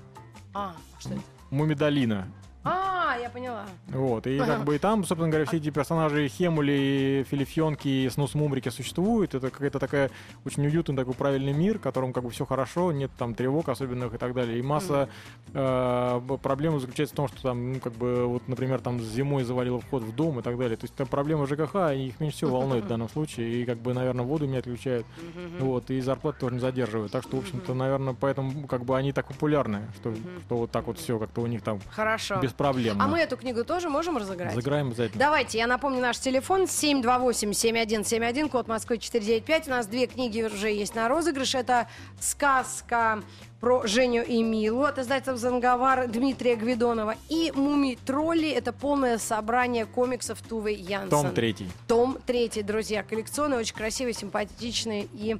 А, 0.53 0.73
что 0.99 1.09
это? 1.09 1.21
Мумидолина. 1.51 2.27
Я 3.29 3.33
поняла. 3.33 3.65
Вот, 3.87 4.25
и 4.25 4.39
как 4.39 4.63
бы 4.63 4.75
и 4.75 4.79
там, 4.79 5.03
собственно 5.03 5.29
говоря, 5.29 5.45
все 5.45 5.57
эти 5.57 5.69
персонажи 5.69 6.27
Хемули, 6.27 7.25
Филифьонки, 7.29 8.09
Снус 8.09 8.33
Мумрики 8.33 8.69
существуют. 8.69 9.35
Это 9.35 9.51
какая-то 9.51 9.77
такая 9.79 10.09
очень 10.45 10.65
уютный 10.65 10.95
такой 10.95 11.13
правильный 11.13 11.53
мир, 11.53 11.77
в 11.77 11.81
котором 11.81 12.11
как 12.11 12.23
бы 12.23 12.31
все 12.31 12.45
хорошо, 12.45 12.91
нет 12.91 13.11
там 13.17 13.35
тревог 13.35 13.69
особенных 13.69 14.15
и 14.15 14.17
так 14.17 14.33
далее. 14.33 14.57
И 14.57 14.61
масса 14.63 15.09
э, 15.53 16.37
проблем 16.41 16.79
заключается 16.79 17.13
в 17.13 17.17
том, 17.17 17.27
что 17.27 17.41
там, 17.41 17.73
ну, 17.73 17.79
как 17.79 17.93
бы, 17.93 18.25
вот, 18.25 18.47
например, 18.47 18.79
там 18.81 18.99
зимой 18.99 19.43
завалило 19.43 19.79
вход 19.79 20.03
в 20.03 20.15
дом 20.15 20.39
и 20.39 20.41
так 20.41 20.57
далее. 20.57 20.77
То 20.77 20.85
есть 20.85 20.95
там 20.95 21.05
проблемы 21.05 21.45
ЖКХ, 21.45 21.75
они 21.75 22.07
их 22.07 22.19
меньше 22.19 22.37
всего 22.37 22.59
волнуют 22.59 22.85
в 22.85 22.87
данном 22.89 23.09
случае. 23.09 23.61
И 23.61 23.65
как 23.65 23.77
бы, 23.77 23.93
наверное, 23.93 24.25
воду 24.25 24.45
не 24.45 24.57
отключают. 24.57 25.05
Вот, 25.59 25.91
и 25.91 26.01
зарплату 26.01 26.39
тоже 26.41 26.55
не 26.55 26.61
задерживают. 26.61 27.11
Так 27.11 27.23
что, 27.23 27.37
в 27.37 27.39
общем-то, 27.41 27.73
наверное, 27.75 28.15
поэтому 28.19 28.67
как 28.67 28.85
бы 28.85 28.97
они 28.97 29.11
так 29.11 29.27
популярны, 29.27 29.81
что, 29.95 30.13
что 30.45 30.57
вот 30.57 30.71
так 30.71 30.87
вот 30.87 30.97
все 30.97 31.19
как-то 31.19 31.41
у 31.41 31.47
них 31.47 31.61
там 31.61 31.79
Хорошо. 31.91 32.39
без 32.39 32.53
проблем. 32.53 32.97
А 32.99 33.07
мы 33.07 33.18
эту 33.19 33.37
книгу 33.37 33.63
тоже 33.63 33.89
можем 33.89 34.17
разыграть? 34.17 34.53
Заиграем 34.53 34.87
обязательно. 34.87 35.19
Давайте, 35.19 35.57
я 35.57 35.67
напомню 35.67 36.01
наш 36.01 36.17
телефон 36.19 36.63
728-7171, 36.63 38.49
код 38.49 38.67
Москвы 38.67 38.97
495. 38.97 39.67
У 39.67 39.71
нас 39.71 39.87
две 39.87 40.07
книги 40.07 40.41
уже 40.41 40.69
есть 40.69 40.95
на 40.95 41.07
розыгрыш. 41.07 41.55
Это 41.55 41.87
сказка 42.19 43.23
про 43.59 43.85
Женю 43.85 44.23
и 44.23 44.41
Милу 44.41 44.83
от 44.83 44.99
издательства 44.99 45.35
«Занговар» 45.37 46.07
Дмитрия 46.07 46.55
Гвидонова. 46.55 47.15
И 47.29 47.51
«Мумий-тролли»— 47.53 48.49
это 48.51 48.71
полное 48.71 49.17
собрание 49.17 49.85
комиксов 49.85 50.41
Тувы 50.41 50.71
Янсен. 50.71 51.09
Том 51.09 51.31
третий. 51.31 51.69
Том 51.87 52.17
третий, 52.25 52.63
друзья. 52.63 53.03
Коллекционный, 53.03 53.57
очень 53.57 53.75
красивый, 53.75 54.13
симпатичный 54.13 55.09
и 55.13 55.37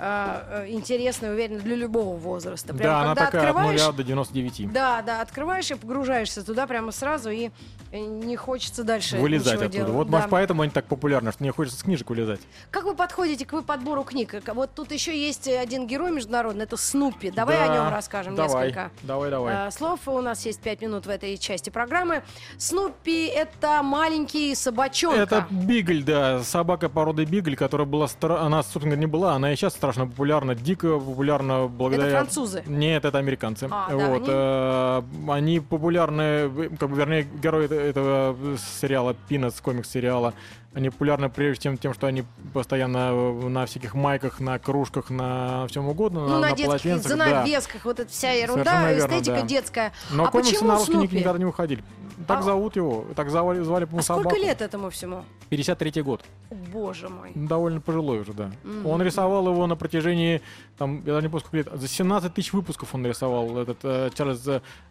э, 0.00 0.64
э, 0.66 0.70
интересный, 0.70 1.30
уверен, 1.30 1.58
для 1.58 1.76
любого 1.76 2.16
возраста. 2.16 2.68
Прям, 2.74 2.82
да, 2.90 3.00
она 3.02 3.14
такая 3.14 3.42
от 3.42 3.48
открываешь, 3.50 3.80
0 3.82 3.92
до 3.96 4.02
99. 4.04 4.72
да, 4.72 5.02
да, 5.02 5.20
открываешь 5.20 5.70
и 5.70 5.74
погружаешься 5.74 6.44
туда 6.44 6.66
прямо 6.66 6.90
сразу, 6.90 7.30
и 7.30 7.50
э, 7.92 7.98
не 7.98 8.36
хочется 8.36 8.82
дальше 8.82 9.16
Вылезать 9.18 9.54
оттуда. 9.54 9.68
делать. 9.68 9.92
Вот, 9.92 10.06
Да. 10.08 10.12
может, 10.16 10.30
поэтому 10.30 10.62
они 10.62 10.70
так 10.72 10.86
популярны, 10.86 11.32
что 11.32 11.42
мне 11.42 11.52
хочется 11.52 11.78
с 11.78 11.82
книжек 11.82 12.08
вылезать. 12.10 12.40
Как 12.70 12.84
вы 12.84 12.94
подходите 12.94 13.44
к 13.44 13.62
подбору 13.62 14.02
книг? 14.04 14.42
К- 14.42 14.54
Вот 14.54 14.70
тут 14.74 14.90
еще 14.92 15.16
есть 15.16 15.46
один 15.48 15.86
герой 15.86 16.10
международный, 16.12 16.64
это 16.64 16.76
Снупи. 16.76 17.30
Давай 17.30 17.56
Да, 17.58 17.64
о 17.64 17.74
нем 17.76 17.88
расскажем 17.94 18.34
давай, 18.34 18.68
несколько. 18.68 18.90
Давай, 19.02 19.30
давай. 19.30 19.68
э, 19.68 19.70
слов. 19.70 20.00
У 20.06 20.20
нас 20.20 20.46
есть 20.46 20.60
пять 20.62 20.80
минут 20.80 21.06
в 21.06 21.10
этой 21.10 21.36
части 21.36 21.68
программы. 21.70 22.22
Снупи— 22.58 23.26
это 23.26 23.82
маленький 23.82 24.54
собачонка. 24.54 25.20
Это 25.20 25.46
Бигль, 25.50 26.02
да, 26.04 26.42
собака 26.42 26.88
породы 26.88 27.24
Бигль, 27.24 27.56
которая 27.56 27.86
была, 27.86 28.06
стра- 28.06 28.38
она, 28.40 28.62
собственно 28.62 28.94
не 28.94 29.06
была, 29.06 29.34
она 29.34 29.52
и 29.52 29.56
сейчас 29.56 29.74
страшно 29.92 30.06
популярна, 30.10 30.54
дико 30.54 30.98
популярна 30.98 31.66
благодаря... 31.66 32.08
Это 32.08 32.24
французы. 32.24 32.62
Нет, 32.66 33.04
это 33.04 33.18
американцы. 33.18 33.68
А, 33.70 33.88
да, 33.90 34.08
вот, 34.08 34.28
они- 34.28 35.28
э, 35.28 35.32
они 35.32 35.60
популярны, 35.60 36.22
э, 36.22 36.68
как 36.78 36.90
бы, 36.90 36.96
вернее, 36.96 37.26
герои 37.42 37.64
это- 37.64 37.74
этого 37.74 38.36
сериала, 38.80 39.14
Пинас, 39.28 39.60
комикс-сериала, 39.60 40.32
они 40.72 40.90
популярны 40.90 41.28
прежде 41.28 41.60
всего 41.60 41.76
тем, 41.76 41.94
что 41.94 42.06
они 42.06 42.24
постоянно 42.54 43.12
на 43.48 43.66
всяких 43.66 43.94
майках, 43.94 44.38
на 44.40 44.58
кружках, 44.58 45.10
на 45.10 45.66
всем 45.66 45.88
угодно, 45.88 46.20
Ну, 46.20 46.28
на, 46.28 46.40
на 46.40 46.48
детских 46.50 46.66
полотенцах, 46.66 47.10
да. 47.12 47.24
занавесках, 47.24 47.84
вот 47.84 48.00
эта 48.00 48.10
вся 48.10 48.30
ерунда, 48.32 48.92
верно, 48.92 49.14
эстетика 49.14 49.40
да. 49.40 49.46
детская. 49.46 49.92
Но 50.12 50.24
а 50.26 50.30
комиксы 50.30 50.52
почему 50.52 50.68
на 50.68 50.76
русский 50.76 50.92
ник- 50.92 51.10
Снупи? 51.10 51.16
никогда 51.18 51.38
не 51.38 51.44
выходили. 51.44 51.82
Так 52.28 52.40
А- 52.40 52.42
зовут 52.42 52.76
его, 52.76 53.06
так 53.16 53.30
звали, 53.30 53.62
звали 53.62 53.84
по-моему, 53.86 54.00
А 54.00 54.02
сколько 54.02 54.22
собаку. 54.30 54.42
лет 54.42 54.60
этому 54.60 54.90
всему? 54.90 55.24
53 55.48 56.02
год. 56.02 56.22
О, 56.50 56.54
Боже 56.54 57.08
мой. 57.08 57.32
Ну, 57.34 57.48
Довольно 57.48 57.80
пожилой 57.80 58.20
уже, 58.20 58.34
да. 58.34 58.52
Мгм. 58.62 58.86
Он 58.86 59.02
рисовал 59.02 59.48
его 59.48 59.66
на 59.66 59.74
протяжении, 59.74 60.42
там, 60.78 60.98
я 61.06 61.14
даже 61.14 61.22
не 61.22 61.28
помню, 61.30 61.40
сколько 61.40 61.56
лет, 61.56 61.68
за 61.72 61.88
17 61.88 62.34
тысяч 62.34 62.52
выпусков 62.52 62.94
он 62.94 63.04
рисовал, 63.06 63.56
этот 63.58 63.78
э, 63.82 64.10
Чарльз 64.14 64.46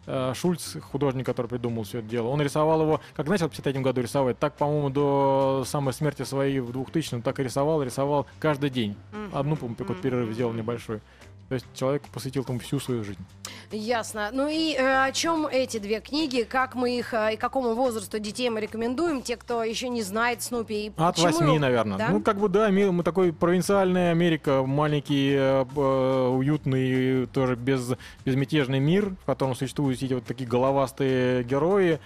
э, 0.06 0.32
Шульц, 0.34 0.76
художник, 0.82 1.24
который 1.24 1.46
придумал 1.46 1.84
все 1.84 2.00
это 2.00 2.08
дело. 2.08 2.28
Он 2.28 2.42
рисовал 2.42 2.82
его, 2.82 3.00
как 3.14 3.28
начал 3.28 3.46
в 3.46 3.50
53 3.50 3.80
году 3.80 4.02
рисовать, 4.02 4.38
так, 4.38 4.56
по-моему, 4.56 4.90
до 4.90 5.64
самой 5.70 5.94
смерти 5.94 6.22
своей 6.24 6.60
в 6.60 6.72
2000 6.72 7.22
так 7.22 7.40
и 7.40 7.42
рисовал, 7.44 7.82
рисовал 7.82 8.26
каждый 8.38 8.70
день. 8.70 8.96
Мгм. 9.12 9.36
Одну, 9.36 9.56
по-моему, 9.56 9.76
Мгм. 9.78 9.94
перерыв 10.02 10.32
сделал 10.34 10.52
небольшой. 10.52 11.00
То 11.48 11.54
есть 11.54 11.66
человек 11.74 12.02
посвятил 12.14 12.44
тому 12.44 12.60
всю 12.60 12.78
свою 12.78 13.02
жизнь. 13.02 13.18
Ясно. 13.72 14.30
Ну 14.32 14.46
и 14.48 14.72
э, 14.72 15.04
о 15.08 15.10
чем 15.10 15.48
эти 15.48 15.78
две 15.78 15.98
книги? 16.00 16.44
Как 16.48 16.76
мы 16.76 16.96
их 16.96 17.12
э, 17.12 17.34
и 17.34 17.36
какому 17.36 17.74
возрасту 17.74 18.20
детей 18.20 18.48
мы 18.50 18.60
рекомендуем? 18.60 19.20
Те, 19.20 19.36
кто 19.36 19.64
еще 19.64 19.88
не 19.88 20.02
знает 20.02 20.42
Снупи. 20.42 20.86
И 20.86 20.92
От 20.96 21.18
восьми, 21.18 21.58
наверное. 21.58 21.98
Да? 21.98 22.08
Ну, 22.10 22.20
как 22.22 22.38
бы, 22.38 22.48
да, 22.48 22.70
ми- 22.70 22.90
мы 22.92 23.02
такой 23.02 23.32
провинциальная 23.32 24.12
Америка, 24.12 24.62
маленький, 24.64 25.32
э, 25.34 25.64
э, 25.74 26.28
уютный, 26.28 27.26
тоже 27.26 27.56
без, 27.56 27.94
безмятежный 28.24 28.78
мир, 28.78 29.10
в 29.22 29.26
котором 29.26 29.56
существуют 29.56 30.00
эти 30.00 30.14
вот 30.14 30.24
такие 30.24 30.48
головастые 30.48 31.42
герои. 31.42 31.98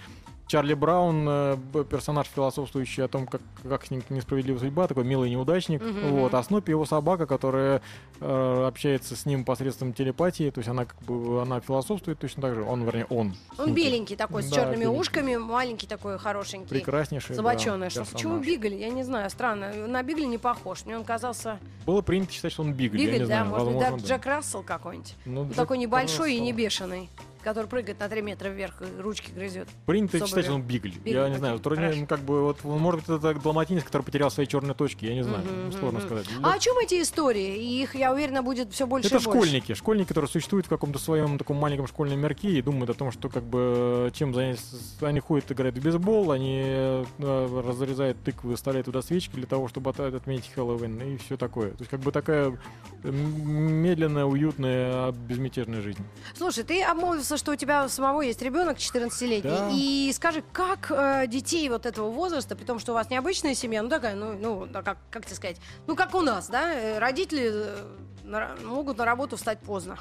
Чарли 0.47 0.75
Браун, 0.75 1.25
э, 1.27 1.57
персонаж, 1.89 2.27
философствующий 2.27 3.03
о 3.03 3.07
том, 3.07 3.25
как, 3.25 3.41
как 3.67 3.83
с 3.85 3.89
ним 3.89 4.03
несправедлива 4.09 4.59
судьба, 4.59 4.87
такой 4.87 5.03
милый 5.03 5.29
неудачник. 5.31 5.81
Мгм. 5.81 6.11
Вот. 6.11 6.33
А 6.35 6.43
Снупи 6.43 6.71
его 6.71 6.85
собака, 6.85 7.25
которая 7.25 7.81
э, 8.19 8.65
общается 8.67 9.15
с 9.15 9.25
ним 9.25 9.43
посредством 9.43 9.91
телепатии, 9.93 10.51
то 10.51 10.59
есть 10.59 10.69
она 10.69 10.85
как 10.85 11.01
бы 11.01 11.41
она 11.41 11.59
философствует 11.61 12.19
точно 12.19 12.43
так 12.43 12.53
же. 12.55 12.63
Он, 12.63 12.83
вернее, 12.83 13.05
он. 13.09 13.35
Он 13.57 13.65
Снупи. 13.65 13.71
беленький 13.71 14.15
такой, 14.15 14.43
с 14.43 14.49
Да, 14.49 14.55
черными 14.57 14.81
беленький. 14.81 14.99
ушками, 15.01 15.35
маленький 15.37 15.87
такой, 15.87 16.19
хорошенький. 16.19 16.69
Прекраснейший. 16.69 17.35
да. 17.35 17.41
Что, 17.59 17.79
персонаж. 18.01 18.13
почему 18.13 18.37
Бигль? 18.39 18.75
Я 18.75 18.89
не 18.89 19.03
знаю, 19.03 19.29
странно. 19.31 19.73
На 19.87 20.03
Бигль 20.03 20.25
не 20.27 20.37
похож. 20.37 20.85
Мне 20.85 20.95
он 20.97 21.03
казался 21.03 21.59
Было 21.87 22.01
принято 22.01 22.31
считать, 22.31 22.51
что 22.51 22.61
он 22.61 22.73
Бигль. 22.73 22.97
Бигль, 22.99 23.19
да, 23.21 23.25
знаю, 23.25 23.45
может 23.47 23.67
быть, 23.69 23.79
да. 23.79 23.95
Джек 23.97 24.25
Рассел 24.27 24.61
какой-нибудь. 24.61 25.15
Ну, 25.25 25.43
Ну, 25.43 25.47
Джек 25.47 25.55
такой 25.55 25.79
небольшой 25.79 26.33
и 26.33 26.37
Рассел. 26.39 26.43
не 26.45 26.53
бешеный, 26.53 27.09
который 27.45 27.67
прыгает 27.67 27.99
на 27.99 28.09
3 28.09 28.21
метра 28.23 28.49
вверх 28.49 28.81
и 28.81 29.01
ручки 29.01 29.31
грызет. 29.31 29.69
Принято 29.85 30.13
Соболев. 30.13 30.29
считать, 30.29 30.45
что 30.45 30.55
он 30.55 30.63
бигль. 30.63 30.93
Бигль, 31.03 31.17
я 31.17 31.29
не 31.29 31.37
знаю, 31.37 31.59
вроде, 31.63 31.79
хорошо. 31.81 31.99
ну, 31.99 32.07
как 32.07 32.19
бы, 32.21 32.41
вот, 32.41 32.57
он, 32.63 32.79
может 32.79 33.01
быть, 33.01 33.09
это 33.17 33.39
далматинец, 33.39 33.83
который 33.83 34.01
потерял 34.01 34.31
свои 34.31 34.47
черные 34.47 34.73
точки, 34.73 35.05
я 35.05 35.13
не 35.13 35.23
знаю, 35.23 35.43
ну, 35.45 35.71
сложно 35.71 35.99
мгм. 35.99 36.07
сказать. 36.07 36.27
А 36.41 36.53
о 36.53 36.59
чем 36.59 36.77
эти 36.79 37.01
истории? 37.01 37.55
И 37.57 37.83
их, 37.83 37.95
я 37.95 38.11
уверена, 38.11 38.41
будет 38.41 38.73
все 38.73 38.87
больше 38.87 39.07
это 39.07 39.17
и 39.17 39.23
больше. 39.23 39.39
школьники, 39.39 39.73
школьники, 39.75 40.07
которые 40.07 40.27
существуют 40.29 40.65
в 40.65 40.69
каком-то 40.69 40.97
своем 40.99 41.37
таком 41.37 41.57
маленьком 41.57 41.87
школьном 41.87 42.19
мирке 42.19 42.49
и 42.49 42.61
думают 42.63 42.89
о 42.89 42.93
том, 42.95 43.11
что 43.11 43.29
как 43.29 43.43
бы 43.43 44.11
чем 44.13 44.33
заняться. 44.33 44.75
Они 45.01 45.19
ходят, 45.19 45.51
играют 45.51 45.77
в 45.77 45.83
бейсбол, 45.83 46.31
они 46.31 46.61
э, 46.65 47.05
разрезают 47.19 48.17
тыквы, 48.23 48.55
вставляют 48.55 48.85
туда 48.85 49.01
свечки 49.03 49.35
для 49.35 49.45
того, 49.45 49.67
чтобы 49.67 49.91
от- 49.91 49.99
отметить 49.99 50.51
Хэллоуин 50.55 50.99
и 51.13 51.17
все 51.17 51.37
такое. 51.37 51.69
То 51.71 51.81
есть 51.81 51.91
как 51.91 51.99
бы 51.99 52.11
такая 52.11 52.57
медленная, 53.03 54.25
уютная, 54.25 55.11
безмятежная 55.11 55.81
жизнь. 55.81 56.03
Слушай, 56.35 56.63
ты 56.63 56.81
обмолвился, 56.83 57.34
что 57.37 57.51
у 57.51 57.55
тебя 57.55 57.87
самого 57.89 58.21
есть 58.21 58.41
ребенок 58.41 58.77
14-летний. 58.77 59.49
Да. 59.49 59.69
И 59.73 60.11
скажи, 60.13 60.43
как 60.51 60.87
э, 60.89 61.25
детей 61.27 61.67
вот 61.69 61.85
этого 61.85 62.09
возраста, 62.09 62.55
при 62.55 62.63
том, 62.65 62.79
что 62.79 62.91
у 62.91 62.95
вас 62.95 63.09
необычная 63.09 63.55
семья, 63.55 63.81
ну 63.81 63.89
такая, 63.89 64.15
ну, 64.15 64.33
ну 64.33 64.65
да, 64.65 64.81
как, 64.81 64.97
как 65.09 65.25
тебе 65.25 65.35
сказать, 65.35 65.57
ну 65.87 65.95
как 65.95 66.13
у 66.15 66.21
нас, 66.21 66.47
да, 66.47 66.73
э, 66.73 66.99
родители 66.99 67.51
э, 67.53 67.85
на 68.23 68.55
могут 68.65 68.97
на 68.97 69.05
работу 69.05 69.37
встать 69.37 69.59
поздно. 69.59 69.97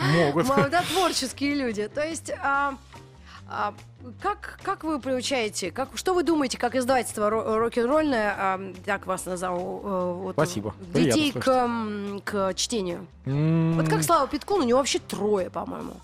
Могут. 0.00 0.46
Да, 0.70 0.82
творческие 0.82 1.54
люди. 1.54 1.88
То 1.88 2.04
есть... 2.06 2.30
а, 2.42 2.74
а, 3.46 3.74
как, 4.22 4.58
как 4.62 4.84
вы 4.84 4.98
приучаете, 4.98 5.70
как, 5.70 5.90
что 5.96 6.14
вы 6.14 6.22
думаете, 6.22 6.56
как 6.56 6.74
издательство 6.74 7.28
ро- 7.30 7.56
рок-н-ролльное, 7.58 8.34
а, 8.36 8.72
так 8.86 9.06
вас 9.06 9.26
назову, 9.26 9.80
э, 9.84 10.12
вот, 10.14 10.32
Спасибо. 10.32 10.74
детей 10.94 11.30
Приятно 11.32 12.20
к, 12.20 12.24
к 12.24 12.54
чтению? 12.54 13.06
М, 13.26 13.74
Вот 13.76 13.88
как 13.88 14.02
Слава 14.02 14.26
Питкун, 14.28 14.62
у 14.62 14.64
него 14.64 14.78
вообще 14.78 14.98
трое, 14.98 15.50
по-моему. 15.50 15.94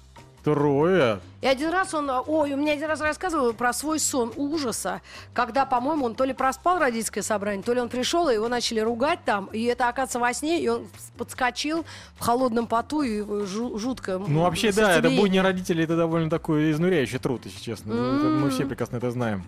Трое. 0.45 1.21
И 1.43 1.47
один 1.47 1.71
раз 1.71 1.95
он, 1.95 2.11
ой, 2.11 2.53
у 2.53 2.57
меня 2.57 2.73
один 2.75 2.89
раз 2.89 3.01
рассказывал 3.01 3.53
про 3.53 3.73
свой 3.73 3.99
сон 3.99 4.33
ужаса, 4.37 5.01
когда, 5.33 5.65
по-моему, 5.67 6.07
он 6.07 6.15
то 6.15 6.25
ли 6.25 6.33
проспал 6.33 6.79
родительское 6.79 7.23
собрание, 7.23 7.63
то 7.63 7.73
ли 7.73 7.81
он 7.81 7.89
пришел, 7.89 8.29
и 8.29 8.35
его 8.35 8.49
начали 8.49 8.81
ругать 8.81 9.21
там, 9.25 9.47
и 9.47 9.63
это, 9.65 9.89
оказывается, 9.89 10.19
во 10.19 10.33
сне, 10.35 10.61
и 10.63 10.69
он 10.69 10.89
подскочил 11.17 11.85
в 12.17 12.21
холодном 12.21 12.67
поту, 12.67 13.03
и 13.03 13.21
жу- 13.21 13.79
жутко. 13.79 14.19
Ну, 14.19 14.43
вообще, 14.43 14.73
да, 14.73 14.97
это 14.97 15.11
будни 15.11 15.39
родителей, 15.39 15.85
это 15.85 15.97
довольно 15.97 16.31
такой 16.31 16.71
изнуряющий 16.73 17.19
труд, 17.19 17.43
если 17.45 17.61
честно. 17.61 17.93
Это 17.93 18.25
Мы 18.41 18.51
все 18.51 18.67
прекрасно 18.67 18.97
это 18.97 19.11
знаем. 19.11 19.45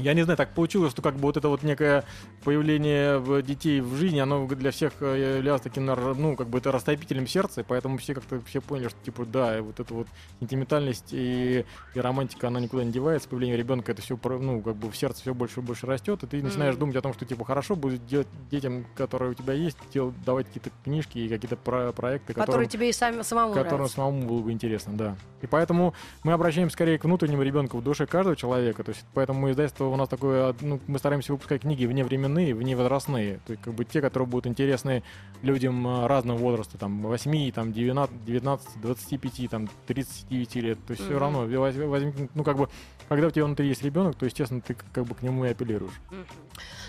Я 0.00 0.14
не 0.14 0.22
знаю, 0.22 0.36
так 0.36 0.54
получилось, 0.54 0.92
что 0.92 1.02
как 1.02 1.14
бы 1.14 1.22
вот 1.22 1.36
это 1.36 1.48
вот 1.48 1.62
некое 1.62 2.04
появление 2.44 3.42
детей 3.42 3.80
в 3.80 3.94
жизни, 3.96 4.18
оно 4.18 4.46
для 4.46 4.70
всех 4.70 4.92
э, 5.00 5.36
являлось 5.36 5.62
таким, 5.62 5.86
ну, 5.86 6.36
как 6.36 6.48
бы 6.48 6.58
это 6.58 6.72
растопителем 6.72 7.26
сердца, 7.26 7.60
и 7.60 7.64
поэтому 7.64 7.98
все 7.98 8.14
как-то 8.14 8.40
все 8.46 8.60
поняли, 8.60 8.88
что, 8.88 8.98
типа, 9.04 9.24
да, 9.26 9.60
вот 9.62 9.78
эта 9.78 9.92
вот 9.94 10.06
сентиментальность 10.40 11.08
и, 11.12 11.64
и 11.94 12.00
романтика, 12.00 12.48
она 12.48 12.60
никуда 12.60 12.84
не 12.84 12.92
девается, 12.92 13.28
появление 13.28 13.56
ребенка, 13.56 13.92
это 13.92 14.02
все, 14.02 14.18
ну, 14.24 14.60
как 14.62 14.76
бы 14.76 14.90
в 14.90 14.96
сердце 14.96 15.20
все 15.22 15.34
больше 15.34 15.60
и 15.60 15.62
больше 15.62 15.86
растет, 15.86 16.22
и 16.22 16.26
ты 16.26 16.42
начинаешь 16.42 16.74
Мгм. 16.74 16.80
думать 16.80 16.96
о 16.96 17.02
том, 17.02 17.12
что, 17.14 17.24
типа, 17.24 17.44
хорошо 17.44 17.76
будет 17.76 18.06
делать 18.06 18.28
детям, 18.50 18.86
которые 18.96 19.32
у 19.32 19.34
тебя 19.34 19.52
есть, 19.54 19.76
дел- 19.92 20.14
давать 20.24 20.46
какие-то 20.46 20.70
книжки 20.84 21.18
и 21.18 21.28
какие-то 21.28 21.56
про- 21.56 21.92
проекты, 21.92 22.28
Которые 22.32 22.46
которым 22.46 22.68
тебе 22.68 22.88
и 22.88 22.92
сами, 22.92 23.22
самому 23.22 23.54
нравятся. 23.54 23.94
самому 23.94 24.26
было 24.26 24.40
бы 24.40 24.52
интересно, 24.52 24.92
да. 24.96 25.16
И 25.42 25.46
поэтому 25.46 25.94
мы 26.22 26.32
обращаемся 26.32 26.74
скорее 26.74 26.98
к 26.98 27.04
внутреннему 27.04 27.42
ребенку 27.42 27.78
в 27.78 27.82
душе 27.82 28.06
каждого 28.06 28.36
человека. 28.36 28.82
То 28.84 28.90
есть 28.90 29.04
поэтому 29.14 29.50
издательство 29.50 29.89
у 29.92 29.96
нас 29.96 30.08
такое, 30.08 30.54
ну, 30.60 30.80
мы 30.86 30.98
стараемся 30.98 31.32
выпускать 31.32 31.62
книги 31.62 31.84
вневременные, 31.86 32.54
вневозрастные. 32.54 33.40
То 33.46 33.52
есть, 33.52 33.62
как 33.62 33.74
бы 33.74 33.84
те, 33.84 34.00
которые 34.00 34.26
будут 34.28 34.46
интересны 34.46 35.02
людям 35.42 35.86
э, 35.86 36.06
разного 36.06 36.38
возраста, 36.38 36.78
там, 36.78 37.02
8, 37.02 37.52
там, 37.52 37.72
19, 37.72 38.24
19 38.24 38.68
25, 38.80 39.50
там, 39.50 39.68
39 39.86 40.54
лет. 40.56 40.78
То 40.86 40.92
есть 40.92 41.02
все 41.02 41.12
Мгм. 41.12 41.20
равно 41.20 41.46
воз- 41.46 41.76
возникнет, 41.76 42.30
ну, 42.34 42.44
как 42.44 42.56
бы, 42.56 42.68
когда 43.08 43.26
у 43.26 43.30
тебя 43.30 43.44
внутри 43.44 43.68
есть 43.68 43.82
ребенок, 43.82 44.16
то, 44.16 44.26
естественно, 44.26 44.60
ты 44.60 44.76
как 44.92 45.04
бы 45.04 45.14
к 45.14 45.22
нему 45.22 45.44
и 45.44 45.48
апеллируешь. 45.48 45.94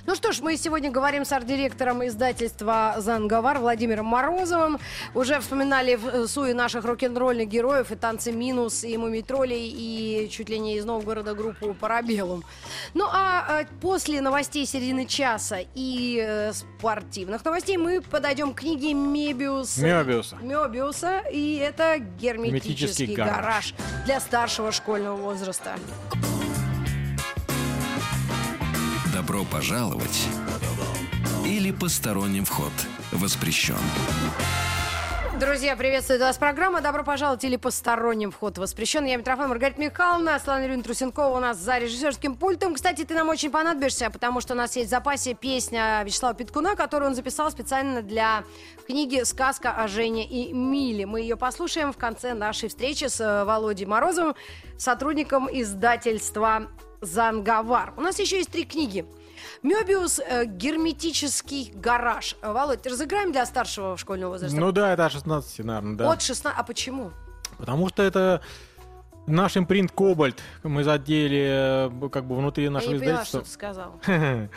Ну 0.08 0.16
что 0.16 0.32
ж, 0.32 0.40
мы 0.42 0.58
сегодня 0.58 0.90
говорим 0.92 1.26
с 1.26 1.32
арт-директором 1.32 2.06
издательства 2.08 2.96
«Занговар» 2.98 3.60
Владимиром 3.60 4.08
Морозовым. 4.08 4.80
Уже 5.14 5.40
вспоминали 5.40 5.96
в 5.96 6.08
э, 6.08 6.28
суе 6.28 6.56
наших 6.56 6.86
рок-н-ролльных 6.86 7.48
героев 7.48 7.92
и 7.92 7.96
танцы 7.96 8.32
«Минус», 8.32 8.84
и 8.84 8.98
«Мумитролей», 8.98 9.70
и 9.72 10.28
чуть 10.32 10.50
ли 10.50 10.58
не 10.58 10.78
из 10.78 10.86
Новгорода 10.86 11.36
группу 11.36 11.76
«Парабеллум». 11.76 12.44
Ну 12.94 13.08
а 13.12 13.62
э, 13.62 13.66
после 13.80 14.22
новостей 14.22 14.66
середины 14.66 15.06
часа 15.06 15.60
и 15.76 16.24
э, 16.24 16.54
спортивных 16.54 17.44
новостей 17.46 17.78
мы 17.78 18.02
подойдем 18.02 18.54
к 18.54 18.60
книге 18.60 18.94
«Мебиус». 18.94 19.78
Мёбиуса. 19.78 20.38
Мёбиуса, 20.38 21.20
и 21.32 21.56
это 21.56 21.98
герметический 21.98 22.72
Герметический 22.72 23.16
гараж. 23.16 23.36
гараж. 23.36 23.74
для 24.06 24.20
старшего 24.20 24.72
школьного 24.72 25.16
возраста. 25.16 25.76
Добро 29.14 29.44
пожаловать 29.46 30.28
или 31.46 31.72
посторонним 31.72 32.46
вход 32.46 32.72
воспрещен. 33.12 33.76
Друзья, 35.42 35.76
приветствую 35.76 36.20
вас. 36.20 36.38
Программа 36.38 36.82
«Добро 36.82 37.04
пожаловать» 37.04 37.44
или 37.44 37.56
«Посторонним 37.56 38.30
вход 38.30 38.60
воспрещен». 38.60 39.06
Я 39.06 39.16
Митрофан 39.16 39.50
Маргарита 39.50 39.82
Михайловна, 39.82 40.38
Светлана 40.38 40.62
Юрьевна 40.62 40.84
Трусенкова 40.84 41.36
у 41.36 41.40
нас 41.40 41.58
за 41.58 41.80
режиссерским 41.80 42.36
пультом. 42.36 42.76
Кстати, 42.76 43.06
ты 43.06 43.16
нам 43.16 43.28
очень 43.28 43.50
понадобишься, 43.50 44.12
потому 44.12 44.40
что 44.40 44.54
у 44.54 44.56
нас 44.56 44.76
есть 44.76 44.90
в 44.90 44.92
запасе 44.92 45.34
песня 45.34 46.04
Вячеслава 46.06 46.36
Питкуна, 46.36 46.76
которую 46.76 47.10
он 47.10 47.16
записал 47.16 47.50
специально 47.50 48.04
для 48.04 48.44
книги 48.86 49.24
«Сказка 49.24 49.72
о 49.72 49.88
Жене 49.88 50.28
и 50.28 50.54
Миле». 50.54 51.08
Мы 51.08 51.22
ее 51.22 51.38
послушаем 51.38 51.92
в 51.92 51.98
конце 51.98 52.36
нашей 52.36 52.70
встречи 52.70 53.06
с 53.06 53.20
э, 53.20 53.44
Володей 53.44 53.88
Морозовым, 53.88 54.36
сотрудником 54.78 55.50
издательства 55.52 56.68
«Занговар». 57.02 57.96
У 57.98 58.02
нас 58.02 58.20
еще 58.20 58.38
есть 58.38 58.52
три 58.52 58.64
книги. 58.64 59.08
Мёбиус 59.64 60.20
э, 60.20 60.46
герметический 60.46 61.72
гараж. 61.76 62.36
Володь, 62.42 62.86
разыграем 62.86 63.32
для 63.32 63.46
старшего 63.46 63.98
школьного 63.98 64.32
возраста? 64.32 64.58
Ну 64.60 64.72
да, 64.72 64.94
это 64.94 65.06
от 65.06 65.12
16, 65.12 65.60
наверное, 65.66 65.96
да. 65.98 66.12
От 66.12 66.22
16. 66.22 66.58
А 66.58 66.64
почему? 66.64 67.12
Потому 67.58 67.90
что 67.90 68.04
это 68.04 68.42
наш 69.28 69.58
импринт 69.58 69.92
Кобальт. 69.92 70.42
Мы 70.64 70.84
задели 70.84 71.90
э, 71.92 72.10
как 72.10 72.26
бы 72.26 72.36
внутри 72.36 72.70
нашего 72.70 72.94
Я 72.94 72.98
не 72.98 73.04
поняла, 73.06 73.26
что 73.26 73.40
издательства. 73.40 73.42
ты 73.44 73.50
сказал. 73.50 74.00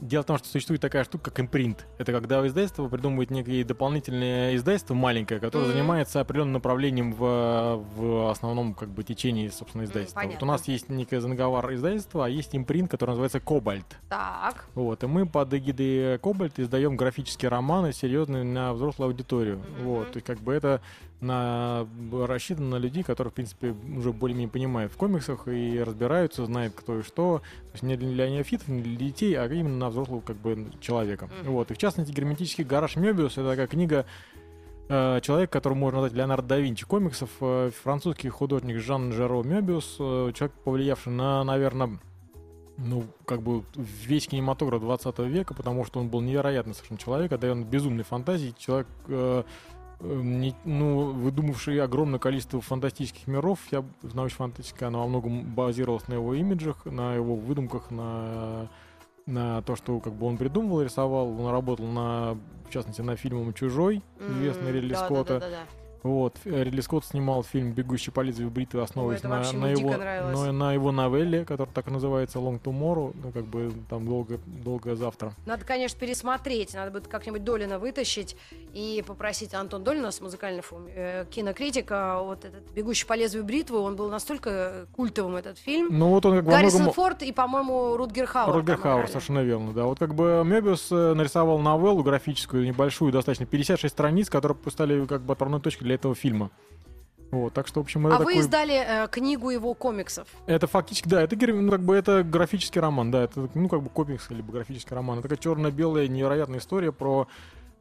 Дело 0.00 0.22
в 0.22 0.26
том, 0.26 0.38
что 0.38 0.48
существует 0.48 0.80
такая 0.80 1.04
штука, 1.04 1.30
как 1.30 1.40
импринт. 1.40 1.86
Это 1.98 2.12
когда 2.12 2.46
издательство 2.46 2.88
придумывает 2.88 3.30
некие 3.30 3.64
дополнительные 3.64 4.56
издательство 4.56 4.94
маленькое, 4.94 5.40
которое 5.40 5.64
Мгм. 5.66 5.72
занимается 5.74 6.20
определенным 6.20 6.54
направлением 6.54 7.12
в, 7.12 7.84
в 7.96 8.30
основном 8.30 8.72
как 8.74 8.88
бы 8.88 9.02
течении, 9.02 9.48
собственно, 9.48 9.84
издательства. 9.84 10.20
вот 10.20 10.24
понятно. 10.26 10.46
у 10.46 10.50
нас 10.50 10.66
есть 10.68 10.88
некое 10.88 11.20
занговар 11.20 11.74
издательство, 11.74 12.24
а 12.24 12.28
есть 12.30 12.56
импринт, 12.56 12.90
который 12.90 13.10
называется 13.10 13.40
Кобальт. 13.40 13.84
Так. 14.08 14.64
Вот, 14.74 15.04
и 15.04 15.06
мы 15.06 15.26
под 15.26 15.52
эгидой 15.52 16.18
Кобальт 16.18 16.58
издаем 16.58 16.96
графические 16.96 17.50
романы 17.50 17.92
серьезные 17.92 18.42
на 18.44 18.72
взрослую 18.72 19.08
аудиторию. 19.08 19.60
Вот, 19.82 20.12
то 20.12 20.16
есть 20.16 20.26
как 20.26 20.38
бы 20.40 20.54
это 20.54 20.80
на, 21.20 21.86
рассчитано 22.12 22.70
на 22.70 22.76
людей, 22.76 23.02
которые, 23.02 23.30
в 23.30 23.34
принципе, 23.34 23.74
уже 23.96 24.12
более-менее 24.12 24.50
понимают 24.50 24.92
в 24.92 24.96
комиксах 24.96 25.48
и 25.48 25.80
разбираются, 25.80 26.46
знают 26.46 26.74
кто 26.74 27.00
и 27.00 27.02
что. 27.02 27.38
То 27.38 27.72
есть 27.72 27.82
не 27.82 27.96
для 27.96 28.28
неофитов, 28.28 28.68
не 28.68 28.82
для 28.82 28.96
детей, 28.96 29.34
а 29.34 29.46
именно 29.46 29.76
на 29.76 29.90
взрослого 29.90 30.20
как 30.20 30.36
бы 30.36 30.70
человека. 30.80 31.28
Мгм. 31.42 31.52
Вот, 31.52 31.70
и 31.70 31.74
в 31.74 31.78
частности, 31.78 32.12
«Герметический 32.12 32.64
гараж 32.64 32.96
Мёбиус»— 32.96 33.32
это 33.38 33.50
такая 33.50 33.66
книга 33.66 34.06
э, 34.88 35.20
человек, 35.22 35.50
которого 35.50 35.78
можно 35.78 36.00
назвать 36.00 36.16
Леонардо 36.16 36.48
да 36.48 36.58
Винчи 36.58 36.86
комиксов, 36.86 37.30
э, 37.40 37.70
французский 37.82 38.28
художник 38.28 38.78
Жан 38.78 39.12
Жеро 39.12 39.42
Мёбиус, 39.42 39.96
э, 39.98 40.32
человек, 40.34 40.52
повлиявший 40.64 41.12
на, 41.12 41.44
наверное, 41.44 41.98
ну, 42.78 43.04
как 43.26 43.42
бы 43.42 43.62
весь 43.74 44.26
кинематограф 44.26 44.80
20 44.80 45.18
века, 45.20 45.54
потому 45.54 45.84
что 45.84 46.00
он 46.00 46.08
был 46.08 46.20
невероятный 46.20 46.74
совершенно 46.74 46.98
человек, 46.98 47.32
одарен 47.32 47.64
безумной 47.64 48.04
фантазией, 48.04 48.54
человек, 48.58 48.88
э, 49.08 49.42
не- 50.00 50.54
ну, 50.64 51.12
выдумавший 51.12 51.80
огромное 51.82 52.18
количество 52.18 52.60
фантастических 52.60 53.26
миров. 53.26 53.58
Я 53.70 53.84
научно 54.02 54.38
фантастика, 54.38 54.88
она 54.88 54.98
во 55.00 55.06
многом 55.06 55.42
базировалась 55.54 56.08
на 56.08 56.14
его 56.14 56.34
имиджах, 56.34 56.84
на 56.86 57.14
его 57.14 57.36
выдумках, 57.36 57.90
на 57.90 58.68
на 59.26 59.62
то, 59.62 59.76
что 59.76 60.00
как 60.00 60.14
бы 60.14 60.26
он 60.26 60.38
придумывал, 60.38 60.82
рисовал, 60.82 61.28
он 61.40 61.50
работал 61.52 61.86
на, 61.86 62.36
в 62.68 62.72
частности, 62.72 63.00
на 63.00 63.14
фильмом 63.14 63.52
«Чужой», 63.52 64.02
известный 64.18 64.68
М, 64.70 64.74
Ридли 64.74 64.94
да, 64.94 65.04
Скотта. 65.04 65.38
да, 65.38 65.40
да, 65.40 65.50
да. 65.50 65.79
Вот, 66.02 66.36
э, 66.44 66.64
Ридли 66.64 66.80
Скотт 66.80 67.04
снимал 67.04 67.42
фильм 67.42 67.72
«Бегущий 67.72 68.10
по 68.10 68.20
лезвию 68.20 68.50
бритвы», 68.50 68.80
основываясь 68.82 69.22
на, 69.22 69.40
на 69.52 69.66
его, 69.68 69.94
но- 70.32 70.52
на 70.52 70.72
его 70.72 70.92
новелле, 70.92 71.44
которая 71.44 71.72
так 71.74 71.88
и 71.88 71.90
называется 71.90 72.38
«Long 72.38 72.60
Tomorrow», 72.60 73.14
ну, 73.22 73.32
как 73.32 73.44
бы 73.44 73.72
там 73.88 74.06
долго, 74.06 74.38
долгое 74.46 74.96
завтра. 74.96 75.32
Надо, 75.46 75.64
конечно, 75.64 75.98
пересмотреть. 75.98 76.74
Надо 76.74 76.90
будет 76.90 77.08
как-нибудь 77.08 77.44
Долина 77.44 77.78
вытащить 77.78 78.36
и 78.72 79.04
попросить 79.06 79.54
Антон 79.54 79.84
Долин, 79.84 80.00
у 80.00 80.04
нас 80.04 80.20
музыкальный 80.20 80.62
фу- 80.62 80.86
э, 80.88 81.24
кинокритик, 81.30 81.86
а 81.90 82.22
вот 82.22 82.44
этот 82.44 82.62
«Бегущий 82.72 83.06
по 83.06 83.14
лезвию 83.14 83.44
бритвы», 83.44 83.78
он 83.78 83.96
был 83.96 84.08
настолько 84.08 84.86
культовым, 84.96 85.36
этот 85.36 85.58
фильм. 85.58 85.88
Ну, 85.90 86.08
вот 86.08 86.24
он 86.26 86.36
как 86.36 86.44
бы 86.44 86.50
Гаррисон 86.50 86.80
многом... 86.82 86.94
Форд 86.94 87.22
и, 87.22 87.32
по-моему, 87.32 87.96
Рутгер 87.96 88.26
Хауэр. 88.26 88.54
Рутгер 88.56 88.76
Хауэр, 88.78 89.08
совершенно 89.08 89.40
верно, 89.40 89.72
да. 89.72 89.84
Вот 89.84 89.98
как 89.98 90.14
бы 90.14 90.42
Мебиус 90.44 90.88
э, 90.92 91.14
нарисовал 91.14 91.58
новеллу 91.58 92.02
графическую, 92.02 92.64
небольшую, 92.64 93.12
достаточно, 93.12 93.46
56 93.46 93.92
страниц, 93.92 94.30
которые 94.30 94.56
стали 94.68 95.04
как 95.06 95.22
бы 95.22 95.32
отправной 95.32 95.60
точкой 95.60 95.84
для 95.90 95.96
этого 95.96 96.14
фильма. 96.14 96.50
Вот, 97.32 97.52
так 97.52 97.66
что, 97.68 97.80
в 97.80 97.84
общем, 97.84 98.06
это 98.06 98.16
А 98.16 98.18
вы 98.18 98.24
такой... 98.24 98.40
издали 98.40 98.74
э, 98.74 99.08
книгу 99.08 99.50
его 99.50 99.74
комиксов. 99.74 100.26
Это 100.46 100.66
фактически, 100.66 101.08
да, 101.08 101.22
это 101.22 101.36
ну, 101.36 101.70
как 101.70 101.80
бы 101.82 101.94
это 101.94 102.24
графический 102.24 102.80
роман, 102.80 103.10
да, 103.10 103.22
это 103.22 103.48
ну 103.54 103.68
как 103.68 103.82
бы 103.82 103.88
комикс 103.88 104.30
либо 104.30 104.52
графический 104.52 104.94
роман. 104.96 105.18
Это 105.18 105.28
такая 105.28 105.38
черно-белая 105.38 106.08
невероятная 106.08 106.58
история 106.58 106.90
про 106.90 107.28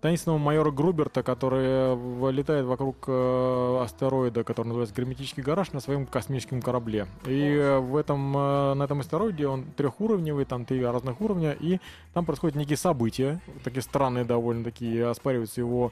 таинственного 0.01 0.37
майора 0.37 0.71
Груберта, 0.71 1.23
который 1.23 2.31
летает 2.31 2.65
вокруг 2.65 3.05
э, 3.07 3.81
астероида, 3.83 4.43
который 4.43 4.67
называется 4.67 4.95
Герметический 4.95 5.43
гараж, 5.43 5.71
на 5.73 5.79
своем 5.79 6.05
космическом 6.05 6.61
корабле. 6.61 7.07
И 7.25 7.41
э, 7.41 7.79
в 7.79 7.95
этом, 7.95 8.35
э, 8.37 8.73
на 8.75 8.83
этом 8.83 9.01
астероиде 9.01 9.47
он 9.47 9.65
трехуровневый, 9.75 10.45
там 10.45 10.65
три 10.65 10.83
разных 10.83 11.19
уровня, 11.21 11.51
и 11.51 11.79
там 12.13 12.25
происходят 12.25 12.55
некие 12.55 12.77
события, 12.77 13.41
такие 13.63 13.81
странные 13.81 14.23
довольно 14.23 14.63
такие, 14.63 15.07
оспариваются 15.07 15.59
его, 15.59 15.91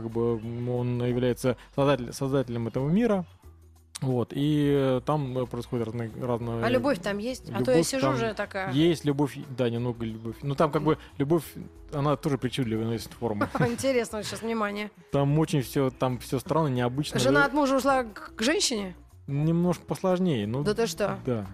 как 0.00 0.10
бы 0.10 0.34
он 0.70 1.04
является 1.04 1.56
создатель- 1.74 2.12
создателем 2.12 2.68
этого 2.68 2.88
мира. 2.88 3.24
Вот, 4.02 4.32
и 4.34 4.70
э, 4.78 5.00
там 5.06 5.38
э, 5.38 5.46
происходит 5.46 5.86
разные, 5.86 6.10
разные... 6.20 6.62
А 6.62 6.68
любовь 6.68 6.98
там 6.98 7.16
есть? 7.16 7.48
а 7.48 7.64
то 7.64 7.70
я 7.70 7.78
любовь 7.78 7.86
сижу 7.86 8.10
уже 8.10 8.34
такая. 8.34 8.70
Есть 8.72 9.06
любовь, 9.06 9.38
да, 9.56 9.70
немного 9.70 10.04
любовь. 10.04 10.36
Ну 10.42 10.54
там 10.54 10.70
как 10.70 10.82
бы 10.82 10.98
любовь, 11.16 11.44
она 11.94 12.14
тоже 12.16 12.36
причудливая, 12.36 12.92
есть 12.92 13.10
форма. 13.14 13.48
Интересно 13.60 14.22
сейчас, 14.22 14.42
внимание. 14.42 14.90
Там 15.12 15.38
очень 15.38 15.62
все, 15.62 15.88
там 15.88 16.18
все 16.18 16.38
странно, 16.38 16.68
необычно. 16.68 17.18
Жена 17.18 17.46
от 17.46 17.54
мужа 17.54 17.76
ушла 17.76 18.04
к 18.04 18.34
к 18.34 18.42
женщине? 18.42 18.94
Немножко 19.28 19.84
посложнее. 19.86 20.46
Ну, 20.46 20.62
Да 20.62 20.74
ты 20.74 20.86
что? 20.86 21.18
Да. 21.24 21.46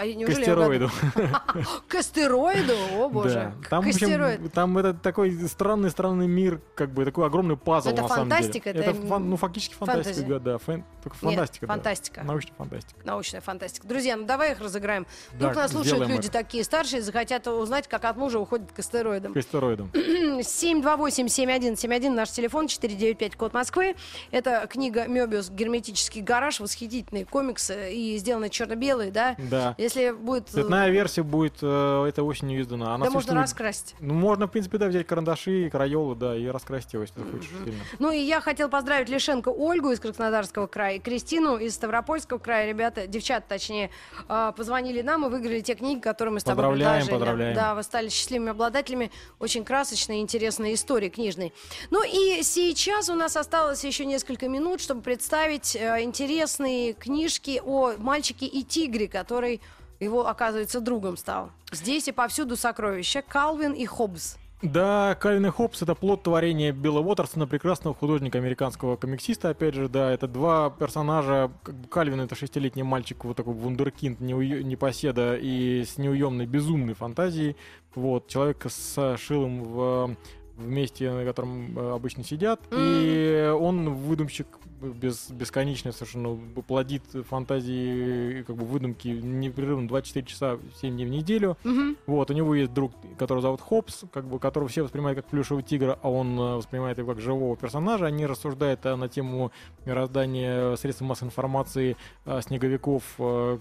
А 0.00 0.04
К 0.26 0.28
астероиду. 0.30 0.90
К 1.88 1.94
астероиду? 1.96 2.74
О, 2.96 3.08
боже. 3.08 3.52
Да. 3.62 3.68
Там, 3.68 3.84
в 3.84 3.88
общем, 3.88 4.48
там 4.50 4.78
это 4.78 4.94
такой 4.94 5.32
странный, 5.48 5.90
странный 5.90 6.26
мир, 6.26 6.60
как 6.74 6.90
бы 6.92 7.04
такой 7.04 7.26
огромный 7.26 7.56
пазл 7.56 7.90
Это 7.90 8.02
на 8.02 8.08
самом 8.08 8.28
фантастика, 8.30 8.72
деле. 8.72 8.84
это 8.86 8.90
Это 8.96 9.06
фан- 9.06 9.28
ну 9.28 9.36
фактически 9.36 9.74
фантастика, 9.74 10.38
да, 10.40 10.54
фэн- 10.56 10.82
только 11.02 11.16
Нет, 11.22 11.34
фантастика, 11.34 11.66
да. 11.66 11.72
фантастика. 11.74 12.22
Научная 12.24 12.54
фантастика. 12.56 13.00
Научная 13.04 13.40
фантастика. 13.40 13.86
Друзья, 13.86 14.16
ну 14.16 14.24
давай 14.26 14.52
их 14.52 14.60
разыграем. 14.60 15.06
Вдруг 15.32 15.54
Да, 15.54 15.62
нас 15.62 15.70
слушают 15.72 16.08
люди 16.08 16.26
их. 16.26 16.32
такие 16.32 16.62
старшие, 16.64 17.02
захотят 17.02 17.46
узнать, 17.48 17.88
как 17.88 18.04
от 18.04 18.16
мужа 18.16 18.38
уходит 18.38 18.70
к 18.72 18.78
астероидам. 18.78 19.34
К 19.34 19.38
астероидам. 19.38 19.90
728-7171, 19.94 22.10
наш 22.10 22.30
телефон, 22.30 22.68
495, 22.68 23.36
код 23.36 23.52
Москвы. 23.54 23.96
Это 24.30 24.66
книга 24.70 25.06
«Мёбиус. 25.08 25.50
Герметический 25.50 26.20
гараж». 26.22 26.60
Восхитительные 26.60 27.24
комиксы 27.24 27.92
и 27.92 28.16
сделаны 28.18 28.48
черно-белые, 28.50 29.10
да? 29.10 29.34
Да. 29.38 29.74
Если 29.78 29.89
будет... 30.12 30.48
э, 30.48 30.52
Цветная 30.52 30.90
версия 30.90 31.22
будет 31.22 31.54
э, 31.62 32.04
этой 32.08 32.24
осенью 32.24 32.60
издана. 32.62 32.94
Она 32.94 33.06
да 33.06 33.10
можно 33.10 33.34
раскрасить. 33.34 33.94
Ну, 34.00 34.14
можно, 34.14 34.46
в 34.46 34.50
принципе, 34.50 34.78
да, 34.78 34.86
взять 34.88 35.06
карандаши, 35.06 35.68
крайолы, 35.70 36.14
да, 36.16 36.36
и 36.36 36.46
раскрасить 36.46 36.92
его, 36.92 37.02
если 37.02 37.20
ты 37.20 37.30
хочешь 37.30 37.48
сильно. 37.64 37.80
Ну 37.98 38.10
и 38.10 38.18
я 38.18 38.40
хотел 38.40 38.68
поздравить 38.68 39.08
Лишенко 39.08 39.48
Ольгу 39.50 39.90
из 39.90 40.00
Краснодарского 40.00 40.66
края 40.66 40.96
и 40.96 40.98
Кристину 40.98 41.56
из 41.56 41.74
Ставропольского 41.74 42.38
края. 42.38 42.68
Ребята, 42.68 43.06
девчата, 43.06 43.46
точнее, 43.48 43.90
э, 44.28 44.52
позвонили 44.56 45.02
нам 45.02 45.26
и 45.26 45.28
выиграли 45.28 45.60
те 45.60 45.74
книги, 45.74 46.00
которые 46.00 46.34
мы 46.34 46.40
с 46.40 46.44
тобой 46.44 46.56
Поздравляем, 46.64 47.06
предложили. 47.06 47.18
поздравляем. 47.18 47.54
Да, 47.54 47.74
вы 47.74 47.82
стали 47.82 48.08
счастливыми 48.08 48.50
обладателями 48.50 49.10
очень 49.38 49.64
красочной 49.64 50.18
и 50.18 50.20
интересной 50.20 50.74
истории 50.74 51.08
книжной. 51.08 51.52
Ну 51.90 52.02
и 52.04 52.42
сейчас 52.42 53.08
у 53.08 53.14
нас 53.14 53.36
осталось 53.36 53.84
еще 53.84 54.04
несколько 54.04 54.48
минут, 54.48 54.80
чтобы 54.80 55.02
представить 55.02 55.76
э, 55.76 56.02
интересные 56.02 56.92
книжки 56.94 57.60
о 57.64 57.94
мальчике 57.98 58.46
и 58.46 58.62
тигре, 58.62 59.08
который 59.08 59.60
его, 60.00 60.26
оказывается, 60.26 60.80
другом 60.80 61.16
стал. 61.16 61.50
Здесь 61.70 62.08
и 62.08 62.12
повсюду 62.12 62.56
сокровища 62.56 63.22
Калвин 63.22 63.72
и 63.72 63.86
Хоббс. 63.86 64.36
Да, 64.62 65.14
Кальвин 65.14 65.46
и 65.46 65.50
Хопс 65.50 65.80
это 65.80 65.94
плод 65.94 66.22
творения 66.22 66.70
Билла 66.72 67.00
Уотерсона, 67.00 67.46
прекрасного 67.46 67.96
художника, 67.96 68.36
американского 68.36 68.96
комиксиста. 68.96 69.48
Опять 69.48 69.74
же, 69.74 69.88
да, 69.88 70.10
это 70.10 70.28
два 70.28 70.68
персонажа. 70.68 71.50
Кальвин 71.90 72.20
это 72.20 72.34
шестилетний 72.34 72.82
мальчик, 72.82 73.24
вот 73.24 73.38
такой 73.38 73.54
вундеркинд, 73.54 74.20
непоседа 74.20 75.36
и 75.36 75.84
с 75.84 75.96
неуемной 75.96 76.44
безумной 76.44 76.92
фантазией. 76.92 77.56
Вот, 77.94 78.28
человек 78.28 78.66
с 78.68 79.16
шилом 79.16 79.64
в 79.64 80.16
в 80.60 80.68
месте, 80.68 81.10
на 81.10 81.24
котором 81.24 81.78
э, 81.78 81.92
обычно 81.92 82.24
сидят, 82.24 82.60
и 82.70 83.52
он 83.58 83.94
выдумщик 83.94 84.46
без, 84.80 85.30
бесконечно 85.30 85.92
совершенно 85.92 86.36
плодит 86.66 87.02
фантазии, 87.28 88.42
как 88.42 88.56
бы 88.56 88.64
выдумки 88.64 89.08
непрерывно 89.08 89.88
24 89.88 90.26
часа 90.26 90.58
7 90.80 90.94
дней 90.94 91.06
в 91.06 91.10
неделю. 91.10 91.56
Мгм. 91.64 91.96
Вот, 92.06 92.30
у 92.30 92.34
него 92.34 92.54
есть 92.54 92.72
друг, 92.72 92.92
которого 93.18 93.42
зовут 93.42 93.60
Хопс, 93.60 94.04
как 94.12 94.24
бы, 94.26 94.38
которого 94.38 94.68
все 94.68 94.82
воспринимают 94.82 95.18
как 95.18 95.26
плюшевого 95.26 95.62
тигра, 95.62 95.98
а 96.02 96.10
он 96.10 96.38
э, 96.38 96.56
воспринимает 96.56 96.98
его 96.98 97.12
как 97.12 97.20
живого 97.20 97.56
персонажа. 97.56 98.06
Они 98.06 98.26
рассуждают 98.26 98.84
э, 98.86 98.94
на 98.94 99.08
тему 99.08 99.52
мироздания 99.84 100.76
средств 100.76 101.02
массовой 101.02 101.28
информации, 101.28 101.96
снеговиков, 102.40 103.02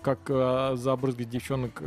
как 0.02 0.78
забрызгать 0.78 1.30
девчонок 1.30 1.82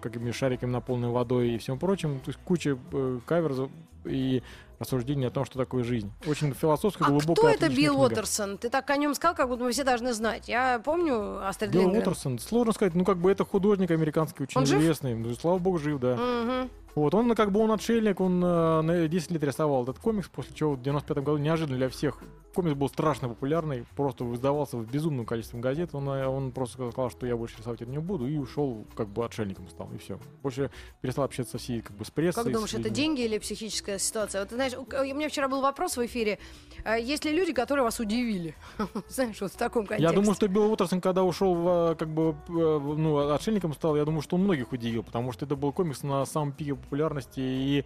какими 0.00 0.30
шариками, 0.30 0.70
наполненной 0.70 1.10
водой 1.10 1.50
и 1.50 1.58
всем 1.58 1.78
прочим. 1.78 2.20
То 2.20 2.30
есть 2.30 2.38
куча 2.44 2.78
каверзов 3.26 3.70
и 4.04 4.42
рассуждений 4.78 5.28
о 5.28 5.30
том, 5.30 5.44
что 5.44 5.58
такое 5.58 5.84
жизнь. 5.84 6.10
Очень 6.26 6.52
философская, 6.54 7.06
А 7.06 7.10
глубокая, 7.10 7.34
кто 7.34 7.66
это 7.66 7.68
Билл 7.68 7.94
книга. 7.94 8.08
Уотерсон? 8.10 8.58
Ты 8.58 8.68
так 8.68 8.90
о 8.90 8.96
нем 8.96 9.14
сказал, 9.14 9.36
как 9.36 9.48
будто 9.48 9.62
мы 9.62 9.70
все 9.72 9.84
должны 9.84 10.12
знать. 10.12 10.48
Я 10.48 10.80
помню 10.84 11.46
Астрид 11.46 11.70
Билл 11.70 11.82
Линдгрен. 11.82 12.00
Уотерсон, 12.00 12.38
сложно 12.40 12.72
сказать, 12.72 12.94
ну 12.94 13.04
как 13.04 13.18
бы 13.18 13.30
это 13.30 13.44
художник 13.44 13.90
американский, 13.92 14.42
очень 14.42 14.58
Он 14.60 14.66
жив? 14.66 14.80
известный. 14.80 15.14
Ну, 15.14 15.32
слава 15.34 15.58
богу, 15.58 15.78
жив, 15.78 16.00
да. 16.00 16.16
Мгм. 16.16 16.70
Вот, 16.94 17.14
он 17.14 17.34
как 17.34 17.52
бы 17.52 17.60
он 17.60 17.72
отшельник, 17.72 18.20
он 18.20 18.44
э, 18.44 18.80
на 18.82 19.08
10 19.08 19.30
лет 19.30 19.42
рисовал 19.42 19.84
этот 19.84 19.98
комикс, 19.98 20.28
после 20.28 20.54
чего 20.54 20.74
в 20.74 20.82
95 20.82 21.18
году 21.18 21.38
неожиданно 21.38 21.78
для 21.78 21.88
всех 21.88 22.18
комикс 22.54 22.76
был 22.76 22.88
страшно 22.88 23.28
популярный, 23.28 23.86
просто 23.96 24.30
издавался 24.34 24.76
в 24.76 24.90
безумном 24.90 25.24
количестве 25.24 25.58
газет, 25.58 25.94
он, 25.94 26.08
э, 26.10 26.26
он 26.26 26.52
просто 26.52 26.74
сказал, 26.74 27.10
что 27.10 27.26
я 27.26 27.36
больше 27.36 27.58
рисовать 27.58 27.80
это 27.80 27.90
не 27.90 27.98
буду, 27.98 28.26
и 28.26 28.36
ушел 28.36 28.86
как 28.94 29.08
бы 29.08 29.24
отшельником 29.24 29.68
стал, 29.68 29.90
и 29.94 29.98
все. 29.98 30.18
Больше 30.42 30.70
перестал 31.00 31.24
общаться 31.24 31.56
всей 31.56 31.80
как 31.80 31.96
бы 31.96 32.04
с 32.04 32.10
прессой. 32.10 32.44
Как 32.44 32.52
думаешь, 32.52 32.74
это 32.74 32.90
деньги 32.90 33.22
или 33.22 33.38
психическая 33.38 33.98
ситуация? 33.98 34.42
Вот 34.42 34.50
ты 34.50 34.56
знаешь, 34.56 34.74
у 34.74 35.14
меня 35.14 35.28
вчера 35.30 35.48
был 35.48 35.62
вопрос 35.62 35.96
в 35.96 36.04
эфире. 36.04 36.38
А 36.84 36.98
Есть 36.98 37.24
ли 37.24 37.32
люди, 37.32 37.52
которые 37.52 37.84
вас 37.84 38.00
удивили? 38.00 38.54
Знаешь, 39.08 39.40
вот 39.40 39.52
в 39.52 39.56
таком 39.56 39.86
контексте. 39.86 40.02
Я 40.02 40.12
думаю, 40.12 40.34
что 40.34 40.48
Билл 40.48 40.70
Уотерсон, 40.70 41.00
когда 41.00 41.22
ушел 41.22 41.92
э, 41.92 41.94
как 41.94 42.08
бы, 42.08 42.34
ну, 42.48 43.30
отшельником 43.30 43.72
стал, 43.72 43.96
я 43.96 44.04
думаю, 44.04 44.20
что 44.22 44.36
он 44.36 44.42
многих 44.42 44.72
удивил, 44.72 45.02
потому 45.02 45.32
что 45.32 45.46
это 45.46 45.56
был 45.56 45.72
комикс 45.72 46.02
на 46.02 46.24
самом 46.26 46.52
пике 46.52 46.76
популярности, 46.82 47.40
и 47.40 47.84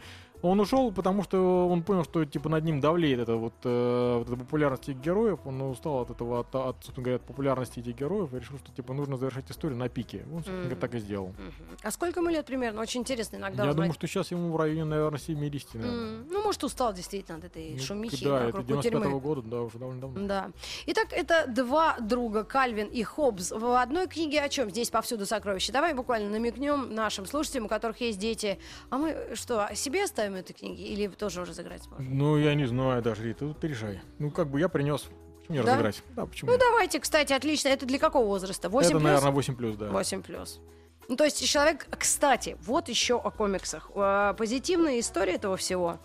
он 0.48 0.60
ушел, 0.60 0.92
потому 0.92 1.22
что 1.22 1.68
он 1.68 1.82
понял, 1.82 2.04
что 2.04 2.24
типа 2.24 2.48
над 2.48 2.64
ним 2.64 2.80
давлеет 2.80 3.20
это 3.20 3.36
вот, 3.36 3.54
э, 3.64 4.16
вот 4.18 4.28
эта 4.28 4.36
популярность 4.36 4.88
этих 4.88 5.00
героев, 5.00 5.40
он 5.44 5.60
устал 5.62 6.00
от 6.00 6.10
этого, 6.10 6.40
от, 6.40 6.54
от, 6.54 6.76
собственно 6.84 7.04
говоря, 7.04 7.16
от 7.16 7.22
популярности 7.22 7.80
этих 7.80 7.96
героев, 7.96 8.32
и 8.34 8.38
решил, 8.38 8.58
что 8.58 8.72
типа 8.72 8.92
нужно 8.94 9.16
завершать 9.16 9.50
историю 9.50 9.78
на 9.78 9.88
пике. 9.88 10.24
Он, 10.32 10.42
Мгм. 10.46 10.76
так 10.76 10.94
и 10.94 10.98
сделал. 10.98 11.28
Мгм. 11.28 11.52
А 11.82 11.90
сколько 11.90 12.20
ему 12.20 12.30
лет 12.30 12.46
примерно? 12.46 12.80
Очень 12.80 13.00
интересно 13.00 13.36
иногда 13.36 13.64
я 13.64 13.70
узнать. 13.70 13.76
думаю, 13.76 13.92
что 13.94 14.06
сейчас 14.06 14.30
ему 14.30 14.52
в 14.52 14.56
районе, 14.56 14.84
наверное, 14.84 15.18
70, 15.18 15.74
наверное. 15.74 16.18
М, 16.20 16.26
Ну, 16.30 16.42
может, 16.42 16.62
устал 16.64 16.92
действительно 16.92 17.38
от 17.38 17.44
этой 17.44 17.72
Ну, 17.72 17.78
шумихи 17.78 18.24
да, 18.24 18.36
это 18.38 18.46
вокруг 18.46 18.66
95 18.66 19.02
тюрьмы. 19.02 19.20
года, 19.20 19.42
да, 19.42 19.60
уже 19.62 19.78
довольно 19.78 20.00
давно. 20.00 20.26
Да. 20.26 20.50
Итак, 20.86 21.08
это 21.12 21.46
два 21.48 21.96
друга, 22.00 22.44
Кальвин 22.44 22.86
и 22.88 23.02
Хоббс. 23.02 23.50
В 23.52 23.80
одной 23.80 24.06
книге 24.06 24.40
о 24.42 24.48
чем? 24.48 24.70
Здесь 24.70 24.90
повсюду 24.90 25.26
сокровища. 25.26 25.72
Давай 25.72 25.94
буквально 25.94 26.30
намекнем 26.30 26.94
нашим 26.94 27.26
слушателям, 27.26 27.64
у 27.66 27.68
которых 27.68 28.00
есть 28.00 28.18
дети. 28.18 28.58
А 28.90 28.98
мы 28.98 29.34
что, 29.34 29.68
себе 29.74 30.04
оставим 30.04 30.35
эту 30.36 30.54
книги 30.54 30.82
или 30.82 31.06
тоже 31.08 31.44
разыграть 31.44 31.82
сможем? 31.82 32.16
Ну, 32.16 32.36
я 32.38 32.54
не 32.54 32.66
знаю 32.66 33.02
даже, 33.02 33.24
Рита, 33.24 33.40
тут 33.40 33.60
ты 33.60 33.68
решай. 33.68 34.00
Ну, 34.18 34.30
как 34.30 34.48
бы 34.48 34.60
я 34.60 34.68
принес. 34.68 35.02
Почему 35.40 35.58
не 35.58 35.62
Да? 35.64 35.72
разыграть? 35.72 36.02
Да, 36.16 36.26
почему? 36.26 36.50
Ну, 36.50 36.58
давайте, 36.58 36.98
кстати, 37.00 37.32
отлично. 37.32 37.68
Это 37.68 37.86
для 37.86 37.98
какого 37.98 38.26
возраста? 38.26 38.68
8 38.68 38.86
это, 38.88 38.98
плюс? 38.98 39.04
наверное, 39.04 39.30
8 39.30 39.56
плюс, 39.56 39.76
да. 39.76 39.88
8 39.90 40.22
плюс. 40.22 40.60
Ну, 41.08 41.16
то 41.16 41.24
есть 41.24 41.46
человек, 41.48 41.86
кстати, 41.98 42.56
вот 42.62 42.88
еще 42.88 43.14
о 43.16 43.30
комиксах. 43.30 43.90
Э, 43.94 44.34
Позитивная 44.36 44.98
история 44.98 45.34
этого 45.34 45.56
всего. 45.56 45.98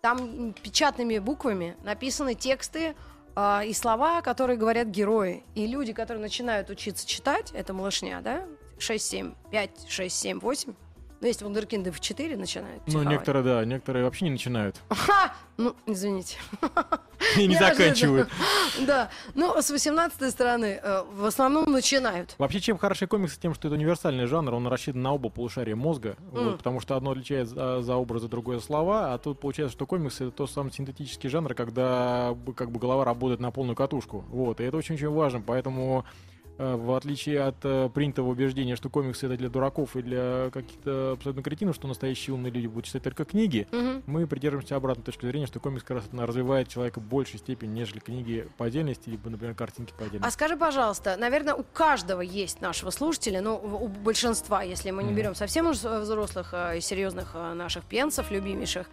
Там 0.00 0.54
печатными 0.54 1.18
буквами 1.18 1.76
написаны 1.82 2.34
тексты 2.34 2.94
э, 3.36 3.66
и 3.66 3.74
слова, 3.74 4.22
которые 4.22 4.56
говорят 4.56 4.88
герои. 4.88 5.44
И 5.54 5.66
люди, 5.66 5.92
которые 5.92 6.22
начинают 6.22 6.70
учиться 6.70 7.06
читать, 7.06 7.50
это 7.52 7.74
малышня, 7.74 8.20
да? 8.22 8.46
6, 8.78 9.04
7, 9.04 9.34
5, 9.50 9.70
6, 9.88 10.16
7, 10.16 10.40
8. 10.40 10.72
Ну, 11.20 11.26
если 11.26 11.44
вундеркинды 11.44 11.90
в 11.90 11.98
4 12.00 12.36
начинают 12.36 12.78
Ну, 12.78 12.84
психовать. 12.86 13.08
некоторые, 13.08 13.42
да, 13.42 13.64
некоторые 13.64 14.04
вообще 14.04 14.26
не 14.26 14.30
начинают. 14.30 14.80
Ха! 14.88 15.34
Ну, 15.56 15.74
извините. 15.86 16.36
И 17.36 17.46
не 17.48 17.56
заканчивают. 17.56 18.28
Да. 18.86 19.10
Ну, 19.34 19.60
с 19.60 19.70
18 19.70 20.30
стороны 20.30 20.78
э, 20.80 21.02
в 21.10 21.24
основном 21.24 21.72
начинают. 21.72 22.36
Вообще, 22.38 22.60
чем 22.60 22.78
хороши 22.78 23.08
комиксы, 23.08 23.40
тем, 23.40 23.54
что 23.54 23.66
это 23.66 23.74
универсальный 23.76 24.26
жанр, 24.26 24.54
он 24.54 24.68
рассчитан 24.68 25.02
на 25.02 25.14
оба 25.14 25.30
полушария 25.30 25.74
мозга, 25.74 26.16
потому 26.32 26.78
что 26.80 26.94
одно 26.96 27.10
отличает 27.10 27.48
за, 27.48 27.82
за 27.82 27.96
образы, 27.96 28.28
другое 28.28 28.60
слова, 28.60 29.12
а 29.14 29.18
тут 29.18 29.40
получается, 29.40 29.72
что 29.76 29.86
комиксы 29.86 30.24
это 30.26 30.32
тот 30.36 30.50
самый 30.50 30.70
синтетический 30.70 31.28
жанр, 31.28 31.54
когда 31.54 32.36
как 32.54 32.70
бы 32.70 32.78
голова 32.78 33.04
работает 33.04 33.40
на 33.40 33.50
полную 33.50 33.74
катушку, 33.74 34.24
вот, 34.28 34.60
и 34.60 34.64
это 34.64 34.76
очень-очень 34.76 35.08
важно, 35.08 35.40
поэтому 35.40 36.04
в 36.58 36.96
отличие 36.96 37.40
от 37.42 37.56
э, 37.62 37.88
принятого 37.92 38.28
убеждения, 38.28 38.76
что 38.76 38.88
комиксы 38.90 39.26
это 39.26 39.36
для 39.36 39.48
дураков 39.48 39.96
и 39.96 40.02
для 40.02 40.50
каких-то 40.52 41.12
абсолютно 41.12 41.42
кретинов, 41.42 41.74
что 41.76 41.88
настоящие 41.88 42.34
умные 42.34 42.50
люди 42.52 42.66
будут 42.66 42.86
читать 42.86 43.04
только 43.04 43.24
книги, 43.24 43.66
Мгм. 43.70 44.02
мы 44.06 44.26
придерживаемся 44.26 44.76
обратной 44.76 45.04
точки 45.04 45.26
зрения, 45.26 45.46
что 45.46 45.60
комикс 45.60 45.84
как 45.84 45.98
раз 45.98 46.04
развивает 46.12 46.68
человека 46.68 47.00
в 47.00 47.04
большей 47.04 47.38
степени, 47.38 47.70
нежели 47.70 48.00
книги 48.00 48.48
по 48.56 48.66
отдельности, 48.66 49.08
либо, 49.08 49.30
например, 49.30 49.54
картинки 49.54 49.92
по 49.96 50.04
отдельности. 50.04 50.26
А 50.26 50.30
скажи, 50.30 50.56
пожалуйста, 50.56 51.16
наверное, 51.16 51.54
у 51.54 51.62
каждого 51.62 52.20
есть 52.20 52.60
нашего 52.60 52.90
слушателя, 52.90 53.40
ну, 53.40 53.54
у 53.56 53.88
большинства, 53.88 54.62
если 54.62 54.90
мы 54.90 55.04
не 55.04 55.12
берем 55.12 55.34
совсем 55.34 55.68
уж 55.68 55.78
взрослых 55.78 56.50
э, 56.52 56.78
и 56.78 56.80
серьезных 56.80 57.32
э, 57.34 57.54
наших 57.54 57.84
пенсов, 57.84 58.30
любимейших, 58.30 58.88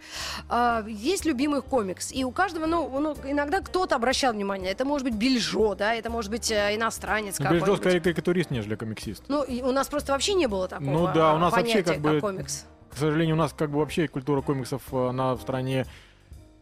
а, 0.48 0.84
есть 0.86 1.24
любимый 1.24 1.62
комикс. 1.62 2.12
И 2.12 2.24
у 2.24 2.30
каждого, 2.30 2.66
ну, 2.66 2.88
ну, 3.00 3.16
иногда 3.24 3.60
кто-то 3.60 3.96
обращал 3.96 4.32
внимание. 4.32 4.70
Это 4.70 4.84
может 4.84 5.06
быть 5.06 5.14
бельжо, 5.14 5.74
да, 5.74 5.94
это 5.94 6.10
может 6.10 6.30
быть 6.30 6.50
э, 6.50 6.74
иностранец 6.76 7.38
Ну, 7.38 7.55
Какой-нибудь. 7.60 7.82
скорее 7.84 8.00
карикатурист, 8.00 8.50
нежели 8.50 8.74
комиксист. 8.76 9.24
Ну, 9.28 9.42
и 9.42 9.62
у 9.62 9.72
нас 9.72 9.88
просто 9.88 10.12
вообще 10.12 10.34
не 10.34 10.46
было 10.46 10.68
такого 10.68 10.90
Ну 10.90 11.12
да, 11.14 11.34
у 11.34 11.38
нас 11.38 11.52
вообще 11.52 11.82
как 11.82 12.00
бы- 12.00 12.20
комикс. 12.20 12.66
К 12.90 12.96
сожалению, 12.98 13.34
у 13.36 13.38
нас 13.38 13.52
как 13.52 13.70
бы 13.70 13.78
вообще 13.78 14.08
культура 14.08 14.40
комиксов, 14.40 14.82
э, 14.92 15.08
она 15.08 15.34
в 15.34 15.40
стране 15.42 15.86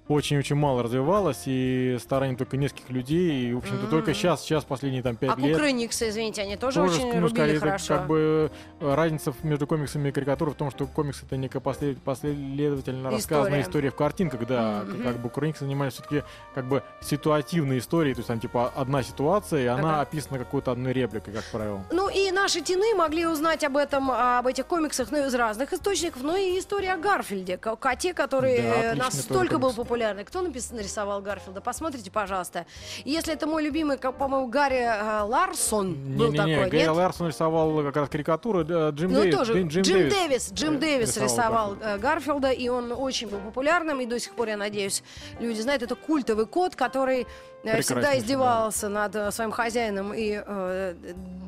очень-очень 0.08 0.56
мало 0.56 0.82
развивалась, 0.82 1.42
и 1.46 1.96
старанием 2.00 2.36
только 2.36 2.56
нескольких 2.56 2.90
людей, 2.90 3.46
и, 3.48 3.54
в 3.54 3.58
общем-то, 3.58 3.84
М. 3.84 3.90
только 3.90 4.12
сейчас, 4.14 4.42
сейчас, 4.42 4.64
последние 4.64 5.02
там 5.02 5.16
пять 5.16 5.30
А 5.36 5.40
лет... 5.40 5.52
кукрыниксы, 5.56 6.10
извините, 6.10 6.42
они 6.42 6.56
тоже, 6.56 6.80
тоже, 6.80 6.94
очень 7.00 7.06
ну, 7.06 7.20
рубили 7.22 7.28
скорее, 7.34 7.58
хорошо. 7.58 7.94
как 7.94 8.06
бы 8.06 8.50
э, 8.80 8.94
разница 8.94 9.32
между 9.42 9.66
комиксами 9.66 10.10
и 10.10 10.12
карикатурой 10.12 10.52
в 10.54 10.56
том, 10.58 10.70
что 10.70 10.86
комикс 10.86 11.22
это 11.22 11.36
некая 11.38 11.60
послед- 11.60 11.98
последовательно 12.04 13.10
рассказанная 13.10 13.60
История. 13.60 13.62
история 13.62 13.90
в 13.90 13.94
картинках, 13.94 14.46
да, 14.46 14.82
Мгм. 14.86 15.02
как 15.04 15.16
бы 15.18 15.28
кукрыниксы 15.30 15.64
занимались 15.64 15.94
все-таки 15.94 16.22
как 16.54 16.66
бы 16.66 16.82
ситуативной 17.00 17.78
историей, 17.78 18.14
то 18.14 18.18
есть 18.20 18.28
там 18.28 18.40
типа 18.40 18.72
одна 18.76 19.02
ситуация, 19.02 19.62
и 19.62 19.66
она 19.66 19.94
Ага. 19.94 20.00
описана 20.02 20.38
какой-то 20.38 20.72
одной 20.72 20.92
репликой, 20.92 21.32
как 21.32 21.44
правило. 21.50 21.82
Ну 21.90 22.08
и 22.08 22.30
наши 22.30 22.60
тины 22.60 22.94
могли 22.94 23.26
узнать 23.26 23.64
об 23.64 23.76
этом, 23.76 24.10
об 24.10 24.46
этих 24.46 24.66
комиксах, 24.66 25.10
ну, 25.10 25.26
из 25.26 25.34
разных 25.34 25.72
источников, 25.72 26.22
но 26.22 26.36
и 26.36 26.58
история 26.58 26.92
о 26.92 26.98
Гарфилде, 26.98 27.56
ко- 27.56 27.76
коте, 27.76 28.12
который 28.12 28.58
Да, 28.58 28.92
э, 28.92 28.94
настолько 28.94 29.58
был 29.58 29.70
комикс. 29.72 29.76
Популярный. 29.94 30.24
Кто 30.24 30.42
нарисовал 30.42 31.22
Гарфилда? 31.22 31.60
Посмотрите, 31.60 32.10
пожалуйста. 32.10 32.66
Если 33.04 33.32
это 33.32 33.46
мой 33.46 33.62
любимый, 33.62 33.96
как, 33.96 34.18
по-моему, 34.18 34.48
Гарри 34.48 34.80
э, 34.80 35.20
Ларсон 35.22 35.94
был 35.94 36.32
Не-не-не, 36.32 36.56
такой, 36.56 36.70
Гэри 36.70 36.82
нет? 36.82 36.96
Ларсон 36.96 37.28
рисовал 37.28 37.82
как 37.84 37.96
раз 37.96 38.08
карикатуры, 38.08 38.64
да, 38.64 38.90
Джим 38.90 39.12
Ну, 39.12 39.20
Дэвис. 39.20 39.36
тоже 39.36 39.52
Джим, 39.52 39.68
Джим, 39.68 39.82
Джим 39.82 40.08
Дэвис. 40.08 40.52
Джим 40.52 40.74
э, 40.74 40.78
Дэвис 40.78 41.16
рисовал 41.16 41.28
рисовал 41.28 41.68
Гарфилда. 41.74 41.94
э, 41.94 41.98
Гарфилда, 41.98 42.50
и 42.50 42.68
он 42.68 42.92
очень 42.92 43.28
был 43.28 43.38
популярным, 43.38 44.00
и 44.00 44.06
до 44.06 44.18
сих 44.18 44.34
пор, 44.34 44.48
я 44.48 44.56
надеюсь, 44.56 45.02
люди 45.38 45.60
знают, 45.60 45.82
это 45.84 45.94
культовый 45.94 46.46
кот, 46.46 46.74
который 46.74 47.26
всегда 47.80 48.18
издевался 48.18 48.88
над 48.88 49.14
э, 49.14 49.30
своим 49.30 49.52
хозяином 49.52 50.12
и 50.12 50.42
э, 50.44 50.94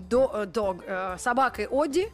до- 0.09 0.31
э, 0.35 0.47
дог, 0.47 0.77
э, 0.87 1.17
собакой 1.19 1.67
Одди. 1.71 2.09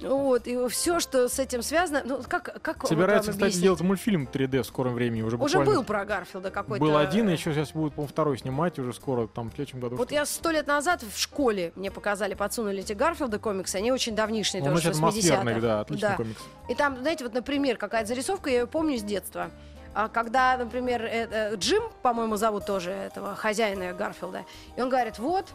Вот, 0.00 0.46
и 0.46 0.68
все, 0.68 1.00
что 1.00 1.28
с 1.28 1.38
этим 1.38 1.62
связано, 1.62 2.02
ну, 2.04 2.22
как, 2.28 2.60
как 2.60 2.82
вот 2.82 2.88
Собирается, 2.88 3.30
вам 3.30 3.38
кстати, 3.38 3.56
делать 3.62 3.80
мультфильм 3.80 4.28
3D 4.30 4.62
в 4.62 4.66
скором 4.66 4.94
времени. 4.94 5.22
Уже, 5.22 5.36
Уже 5.36 5.60
был 5.60 5.84
про 5.84 6.04
Гарфилда 6.04 6.50
какой-то. 6.50 6.84
Был 6.84 6.96
один, 6.96 7.28
и 7.28 7.32
еще 7.32 7.54
сейчас 7.54 7.72
будет, 7.72 7.94
по-моему, 7.94 8.10
второй 8.10 8.38
снимать 8.38 8.78
уже 8.78 8.92
скоро, 8.92 9.26
там, 9.26 9.50
в 9.50 9.54
следующем 9.54 9.80
году. 9.80 9.96
Вот 9.96 10.10
я 10.12 10.26
сто 10.26 10.50
лет 10.50 10.66
назад 10.66 11.02
в 11.02 11.18
школе 11.18 11.72
мне 11.76 11.90
показали, 11.90 12.34
подсунули 12.34 12.80
эти 12.80 12.92
Гарфилда 12.92 13.38
комиксы, 13.38 13.76
они 13.76 13.92
очень 13.92 14.14
давнишние, 14.14 14.62
Он 14.64 14.70
тоже 14.74 14.90
очень 14.90 14.98
80-х. 14.98 15.08
атмосферный, 15.08 15.60
да, 15.60 15.80
отличный 15.80 16.08
Да. 16.08 16.16
комикс. 16.16 16.40
И 16.68 16.74
там, 16.74 16.98
знаете, 16.98 17.24
вот, 17.24 17.34
например, 17.34 17.76
какая-то 17.76 18.08
зарисовка, 18.08 18.50
я 18.50 18.60
ее 18.60 18.66
помню 18.66 18.98
с 18.98 19.02
детства. 19.02 19.50
А 19.94 20.08
Когда, 20.08 20.56
например, 20.56 21.04
э, 21.04 21.28
э, 21.30 21.56
Джим, 21.56 21.84
по-моему, 22.02 22.36
зовут 22.36 22.66
тоже 22.66 22.90
этого 22.90 23.36
хозяина 23.36 23.92
Гарфилда, 23.92 24.44
и 24.76 24.82
он 24.82 24.88
говорит, 24.88 25.20
вот, 25.20 25.46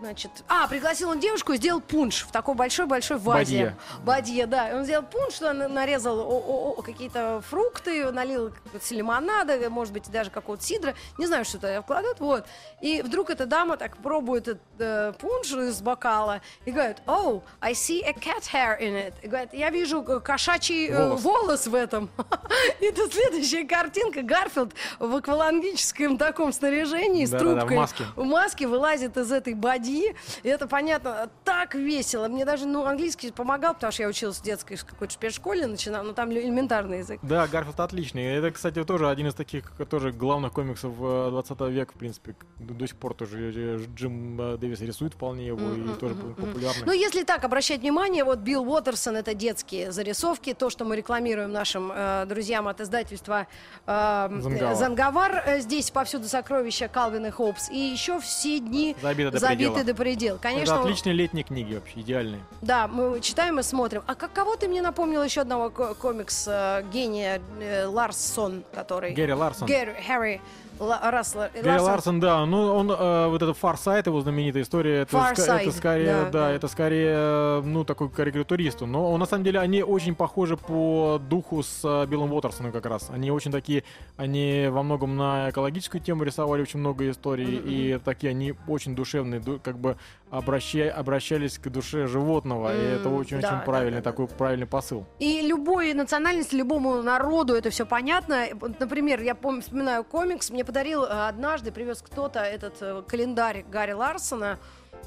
значит, 0.00 0.30
а, 0.48 0.66
пригласил 0.68 1.10
он 1.10 1.18
девушку 1.20 1.52
и 1.52 1.56
сделал 1.56 1.80
пунш 1.80 2.24
в 2.24 2.30
такой 2.30 2.54
большой-большой 2.54 3.18
вазе. 3.18 3.74
Бадье, 4.04 4.46
да. 4.46 4.70
И 4.70 4.74
Он 4.74 4.84
сделал 4.84 5.04
пунш, 5.04 5.40
он 5.40 5.58
нарезал 5.72 6.74
какие-то 6.84 7.42
фрукты, 7.48 8.10
налил 8.12 8.52
лимонада, 8.90 9.70
может 9.70 9.92
быть, 9.92 10.10
даже 10.10 10.30
какого-то 10.30 10.62
сидра. 10.62 10.94
Не 11.16 11.26
знаю, 11.26 11.44
что 11.44 11.58
туда 11.58 11.80
вкладывают, 11.82 12.20
вот. 12.20 12.44
И 12.80 13.02
вдруг 13.02 13.30
эта 13.30 13.46
дама 13.46 13.76
так 13.76 13.96
пробует 13.96 14.48
этот 14.48 14.62
э, 14.78 15.12
пунш 15.18 15.52
из 15.52 15.80
бокала 15.80 16.40
и 16.64 16.70
говорит, 16.70 16.98
oh, 17.06 17.42
I 17.60 17.72
see 17.72 18.02
a 18.04 18.12
cat 18.12 18.42
hair 18.52 18.78
in 18.80 18.94
it. 19.08 19.14
И 19.22 19.28
говорит, 19.28 19.52
я 19.54 19.70
вижу 19.70 20.04
э, 20.06 20.20
кошачий 20.20 20.88
э, 20.88 21.08
Волос. 21.08 21.22
волос 21.22 21.66
в 21.66 21.74
этом. 21.74 22.10
И 22.80 22.90
тут 22.92 23.12
следующая 23.12 23.64
картинка. 23.64 24.22
Гарфилд 24.22 24.72
в 24.98 25.14
аквалангическом 25.16 26.18
таком 26.18 26.52
снаряжении 26.52 27.24
с 27.24 27.30
Да-да-да, 27.30 27.50
в 27.50 27.58
трубкой. 27.58 27.76
маске. 27.76 28.04
В 28.16 28.24
маске 28.24 28.66
вылазит 28.66 28.97
из 29.02 29.32
этой 29.32 29.54
бадьи. 29.54 30.14
И 30.42 30.48
это, 30.48 30.66
понятно, 30.66 31.30
так 31.44 31.74
весело. 31.74 32.28
Мне 32.28 32.44
даже, 32.44 32.66
ну, 32.66 32.84
английский 32.84 33.30
помогал, 33.32 33.74
потому 33.74 33.92
что 33.92 34.02
я 34.02 34.08
училась 34.08 34.38
в 34.38 34.42
детской 34.42 34.76
какой-то 34.76 35.14
спецшколе, 35.14 35.66
начинала, 35.66 36.02
но 36.02 36.12
там 36.12 36.32
элементарный 36.32 36.98
язык. 36.98 37.20
Да, 37.22 37.46
Гарфилд 37.46 37.80
отличный. 37.80 38.24
Это, 38.24 38.50
кстати, 38.50 38.82
тоже 38.84 39.08
один 39.08 39.28
из 39.28 39.34
таких 39.34 39.72
э, 39.78 39.84
тоже 39.84 40.12
главных 40.12 40.52
комиксов 40.52 40.92
э, 40.98 41.28
20 41.30 41.60
века, 41.70 41.92
в 41.92 41.98
принципе. 41.98 42.34
До 42.58 42.86
сих 42.86 42.96
пор 42.96 43.14
тоже 43.14 43.52
э, 43.54 43.78
Джим 43.94 44.40
э, 44.40 44.56
Дэвис 44.56 44.80
рисует 44.80 45.14
вполне 45.14 45.46
его 45.46 45.72
и 45.72 45.88
тоже 45.98 46.14
популярный. 46.14 46.84
Ну, 46.86 46.92
если 46.92 47.24
так 47.24 47.44
обращать 47.44 47.80
внимание, 47.80 48.24
вот 48.24 48.38
Билл 48.38 48.62
Уотерсон 48.68 49.16
это 49.16 49.34
детские 49.34 49.92
зарисовки, 49.92 50.54
то, 50.54 50.70
что 50.70 50.84
мы 50.84 50.96
рекламируем 50.96 51.52
нашим 51.52 51.92
э, 51.94 52.24
друзьям 52.26 52.68
от 52.68 52.80
издательства 52.80 53.46
э, 53.86 54.28
Зангавар. 54.40 54.74
Зангавар. 54.76 55.42
Э, 55.46 55.60
Здесь 55.60 55.90
повсюду 55.90 56.28
сокровища 56.28 56.88
Калвин 56.88 57.26
и 57.26 57.30
Хоупс. 57.30 57.70
И 57.70 57.78
еще 57.78 58.20
все 58.20 58.58
дни 58.58 58.87
Забиты 59.00 59.30
до 59.30 59.38
забиты 59.38 59.70
предела. 59.70 59.84
до 59.84 59.94
предела. 59.94 60.38
Конечно, 60.38 60.72
Это 60.72 60.80
отличные 60.82 61.12
летние 61.14 61.44
книги 61.44 61.74
вообще, 61.74 62.00
идеальные. 62.00 62.40
Да, 62.62 62.88
мы 62.88 63.20
читаем 63.20 63.58
и 63.60 63.62
смотрим. 63.62 64.02
А 64.06 64.14
как 64.14 64.32
кого 64.32 64.56
ты 64.56 64.68
мне 64.68 64.82
напомнил 64.82 65.22
еще 65.22 65.40
одного 65.42 65.70
ко- 65.70 65.94
комикс 65.94 66.46
э, 66.48 66.84
гения 66.92 67.40
э, 67.60 67.86
Ларсон, 67.86 68.64
который... 68.74 69.12
Гэри 69.12 69.32
Ларсон. 69.32 69.66
Гэри, 69.68 69.94
Харри 70.06 70.40
Раслер. 70.78 71.50
Гэри 71.54 71.78
Ларсон, 71.80 72.20
да, 72.20 72.44
ну 72.46 72.74
он 72.74 72.90
э, 72.90 73.26
вот 73.28 73.42
этот 73.42 73.56
Фарсайт, 73.56 74.06
его 74.06 74.20
знаменитая 74.20 74.62
история, 74.62 75.02
это, 75.02 75.16
ска- 75.16 75.58
это 75.60 75.72
скорее, 75.72 76.06
да, 76.06 76.24
да, 76.24 76.30
да. 76.30 76.50
это 76.52 76.68
скорее, 76.68 77.14
э, 77.16 77.62
ну 77.64 77.84
такой 77.84 78.08
карикатурист, 78.10 78.80
но 78.82 79.12
он, 79.12 79.20
на 79.20 79.26
самом 79.26 79.44
деле 79.44 79.60
они 79.60 79.82
очень 79.82 80.14
похожи 80.14 80.56
по 80.56 81.20
духу 81.28 81.62
с 81.62 81.80
э, 81.84 82.06
Биллом 82.06 82.32
Уотерсоном 82.32 82.72
как 82.72 82.86
раз. 82.86 83.10
Они 83.12 83.30
очень 83.30 83.50
такие, 83.52 83.84
они 84.16 84.68
во 84.70 84.82
многом 84.82 85.16
на 85.16 85.50
экологическую 85.50 86.00
тему 86.00 86.22
рисовали 86.24 86.62
очень 86.62 86.80
много 86.80 87.08
историй 87.10 87.56
и 87.56 87.98
такие 88.04 88.30
они 88.30 88.54
очень 88.66 88.94
душевные, 88.94 89.40
ду- 89.40 89.60
как 89.62 89.78
бы 89.78 89.96
обраща- 90.30 90.90
обращались 90.90 91.58
к 91.58 91.68
душе 91.68 92.06
животного, 92.06 92.74
и 92.74 92.80
это 92.96 93.08
очень-очень 93.08 93.48
да, 93.48 93.56
да, 93.58 93.62
правильный 93.64 93.98
да, 94.00 94.04
да. 94.04 94.10
такой 94.10 94.28
правильный 94.28 94.66
посыл. 94.66 95.06
И 95.18 95.40
любой 95.42 95.94
национальности, 95.94 96.54
любому 96.54 97.02
народу 97.02 97.54
это 97.54 97.70
все 97.70 97.86
понятно. 97.86 98.44
Например, 98.78 99.20
я 99.22 99.34
помню, 99.34 99.62
вспоминаю 99.62 100.04
комикс, 100.04 100.50
мне 100.50 100.64
подарил 100.68 101.04
э, 101.04 101.28
однажды, 101.28 101.72
привез 101.72 102.02
кто-то 102.02 102.40
этот 102.40 102.74
э, 102.82 103.02
календарь 103.08 103.64
Гарри 103.70 103.92
Ларсона 103.92 104.58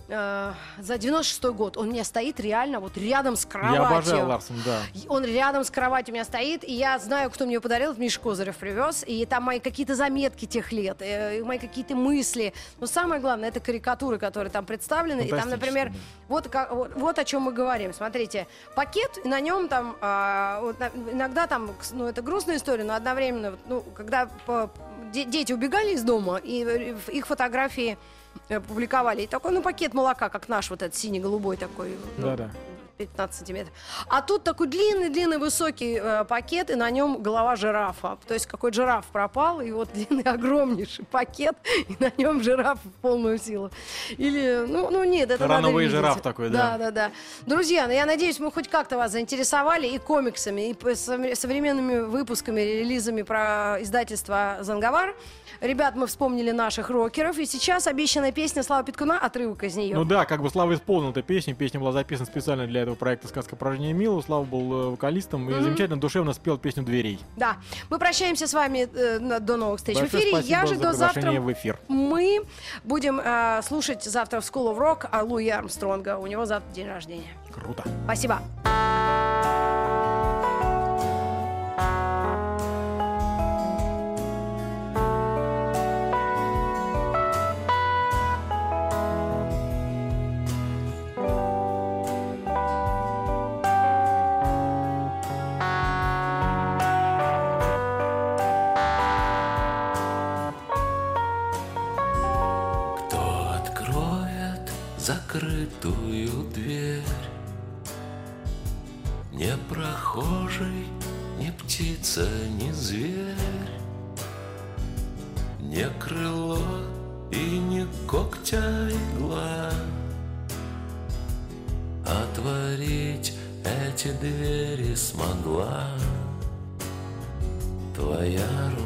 э, 0.08 0.54
за 0.80 0.97
96 0.97 1.43
год. 1.56 1.78
Он 1.78 1.89
у 1.89 1.91
меня 1.91 2.04
стоит 2.04 2.39
реально 2.39 2.80
вот 2.80 2.97
рядом 2.97 3.36
с 3.36 3.45
кроватью. 3.45 3.80
Я 3.84 3.88
обожаю 3.88 4.28
Ларсон, 4.28 4.56
да. 4.65 4.80
Он 5.08 5.24
рядом 5.24 5.63
с 5.63 5.69
кроватью 5.69 6.13
у 6.13 6.15
меня 6.15 6.26
стоит, 6.26 6.63
и 6.63 6.74
я 6.74 6.97
знаю, 6.97 7.30
кто 7.30 7.45
мне 7.45 7.54
его 7.54 7.62
подарил, 7.62 7.91
это 7.91 8.02
Миша 8.02 8.19
Козырев 8.19 8.58
привез, 8.58 9.04
и 9.06 9.24
там 9.28 9.43
мои 9.43 9.60
какие-то 9.60 9.93
заметки 9.93 10.45
тех 10.45 10.71
лет, 10.71 10.97
э, 11.02 11.38
и 11.38 11.43
мои 11.43 11.60
какие-то 11.60 11.95
мысли. 11.95 12.56
Но 12.80 12.88
самое 12.88 13.21
главное, 13.21 13.50
это 13.50 13.60
карикатуры, 13.60 14.17
которые 14.17 14.50
там 14.52 14.65
представлены. 14.65 15.21
И 15.21 15.30
там, 15.30 15.47
например, 15.52 15.91
вот, 16.28 16.47
как- 16.50 16.71
вот, 16.71 16.95
вот 16.95 17.19
о 17.19 17.24
чем 17.24 17.43
мы 17.43 17.52
говорим. 17.52 17.93
Смотрите, 17.93 18.47
пакет, 18.76 19.19
и 19.24 19.28
на 19.28 19.39
нем 19.39 19.67
там, 19.67 19.95
а, 20.02 20.60
вот 20.62 20.78
иногда 21.13 21.45
там, 21.45 21.69
ну, 21.91 22.08
это 22.08 22.24
грустная 22.24 22.56
история, 22.58 22.84
но 22.84 22.95
одновременно, 22.95 23.56
ну, 23.67 23.82
когда 23.95 24.28
по- 24.47 24.71
де- 25.12 25.26
дети 25.26 25.54
убегали 25.54 25.93
из 25.93 26.04
дома, 26.04 26.38
и 26.43 26.63
э, 26.63 26.95
их 27.12 27.26
фотографии 27.28 27.97
э, 28.50 28.60
публиковали. 28.60 29.24
И 29.24 29.28
такой, 29.28 29.52
ну, 29.52 29.62
пакет 29.62 29.93
молока, 29.93 30.30
как 30.30 30.50
наш 30.50 30.69
вот 30.69 30.82
этот 30.82 30.95
синий-голубой 30.95 31.58
такой. 31.58 31.89
ну, 32.17 32.26
Да-да. 32.28 32.50
15 33.08 33.38
сантиметров. 33.40 33.74
А 34.08 34.22
тут 34.22 34.44
такой 34.44 34.68
длинный-длинный 34.68 35.38
высокий 35.38 36.00
э, 36.02 36.26
пакет, 36.26 36.70
и 36.70 36.76
на 36.76 36.90
нем 36.90 37.22
голова 37.22 37.56
жирафа. 37.56 38.18
То 38.28 38.34
есть 38.34 38.46
какой 38.46 38.74
жираф 38.74 39.06
пропал, 39.06 39.62
и 39.62 39.72
вот 39.72 39.90
длинный 39.94 40.24
огромнейший 40.24 41.06
пакет, 41.06 41.56
и 41.88 41.96
на 42.00 42.12
нем 42.18 42.42
жираф 42.44 42.80
в 42.84 43.02
полную 43.02 43.38
силу. 43.38 43.72
Или, 44.18 44.66
ну, 44.68 44.90
ну 44.90 45.04
нет, 45.04 45.32
это 45.32 45.44
надо 45.44 45.54
Рановый 45.56 45.86
видеть. 45.86 45.98
жираф 45.98 46.22
такой, 46.22 46.50
да. 46.50 46.78
Да, 46.78 46.78
да, 46.78 46.92
да. 46.92 47.12
Друзья, 47.46 47.88
ну 47.88 47.94
я 47.94 48.06
надеюсь, 48.06 48.40
мы 48.40 48.52
хоть 48.52 48.68
как-то 48.68 48.98
вас 48.98 49.12
заинтересовали 49.12 49.88
и 49.88 49.98
комиксами, 49.98 50.70
и 50.70 51.36
современными 51.36 52.00
выпусками, 52.00 52.62
релизами 52.62 53.22
про 53.22 53.78
издательство 53.82 54.58
«Занговар». 54.62 55.16
Ребят, 55.62 55.96
мы 55.96 56.08
вспомнили 56.08 56.50
наших 56.50 56.90
рокеров, 56.90 57.38
и 57.38 57.46
сейчас 57.46 57.86
обещанная 57.86 58.32
песня 58.32 58.64
Слава 58.64 58.84
Петкуна, 58.84 59.20
отрывок 59.20 59.64
из 59.64 59.76
нее. 59.76 59.96
Ну 59.96 60.06
да, 60.06 60.26
как 60.26 60.42
бы 60.42 60.50
Слава 60.50 60.74
исполнил 60.74 61.12
эту 61.12 61.22
песню. 61.22 61.56
Песня 61.56 61.80
была 61.80 61.92
записана 61.92 62.26
специально 62.26 62.66
для 62.66 62.82
этого 62.82 62.90
проекта 62.95 63.27
«Сказка 63.27 63.56
про 63.56 63.73
Женю 63.73 63.95
Милу». 63.95 64.21
Слава 64.21 64.43
был 64.43 64.73
э, 64.73 64.89
вокалистом 64.91 65.49
и 65.49 65.54
замечательно 65.62 65.99
душевно 65.99 66.34
спел 66.34 66.58
песню 66.58 66.84
«Дверей». 66.84 67.19
Да, 67.38 67.58
мы 67.89 67.99
прощаемся 67.99 68.47
с 68.47 68.54
вами 68.54 68.88
э, 68.93 69.39
до 69.39 69.58
новых 69.58 69.77
встреч 69.77 69.97
в 69.97 70.01
Большое 70.01 70.23
эфире. 70.23 70.38
спасибо 70.38 70.60
Я 70.60 70.65
же 70.65 70.75
до 70.75 70.93
завтра. 70.93 71.32
в 71.41 71.51
эфир. 71.51 71.80
Мы 71.88 72.43
будем 72.84 73.19
э, 73.23 73.62
слушать 73.63 74.04
завтра 74.04 74.41
в 74.41 74.43
School 74.43 74.75
of 74.75 74.77
Rock 74.77 75.08
а 75.12 75.23
Луи 75.23 75.49
Армстронга. 75.49 76.17
У 76.17 76.27
него 76.27 76.45
завтра 76.45 76.71
день 76.73 76.88
рождения. 76.88 77.34
Круто. 77.51 77.84
Спасибо. 78.06 78.41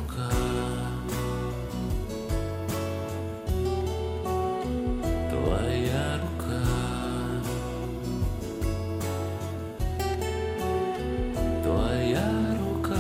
Рука. 0.06 0.30
Твоя 5.30 6.20
рука, 6.22 6.62
твоя 11.64 12.30
рука, 12.60 12.96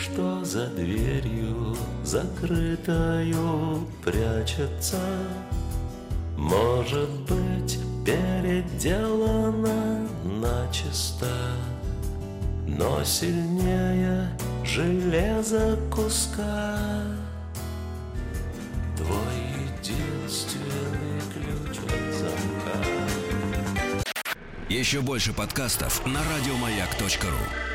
что 0.00 0.44
за 0.44 0.66
дверью 0.68 1.43
закрытою 2.14 3.88
прячется 4.04 5.00
может 6.36 7.10
быть 7.22 7.80
переделана 8.06 10.06
начисто, 10.22 11.26
но 12.68 13.02
сильнее 13.02 14.28
железа 14.64 15.76
куска. 15.92 16.78
Твой 18.96 19.34
единственный 19.80 21.20
ключ 21.32 21.78
от 21.78 22.14
замка. 22.14 22.78
Еще 24.68 25.00
больше 25.00 25.32
подкастов 25.32 26.06
на 26.06 26.20
радиомаяк.ру. 26.20 27.73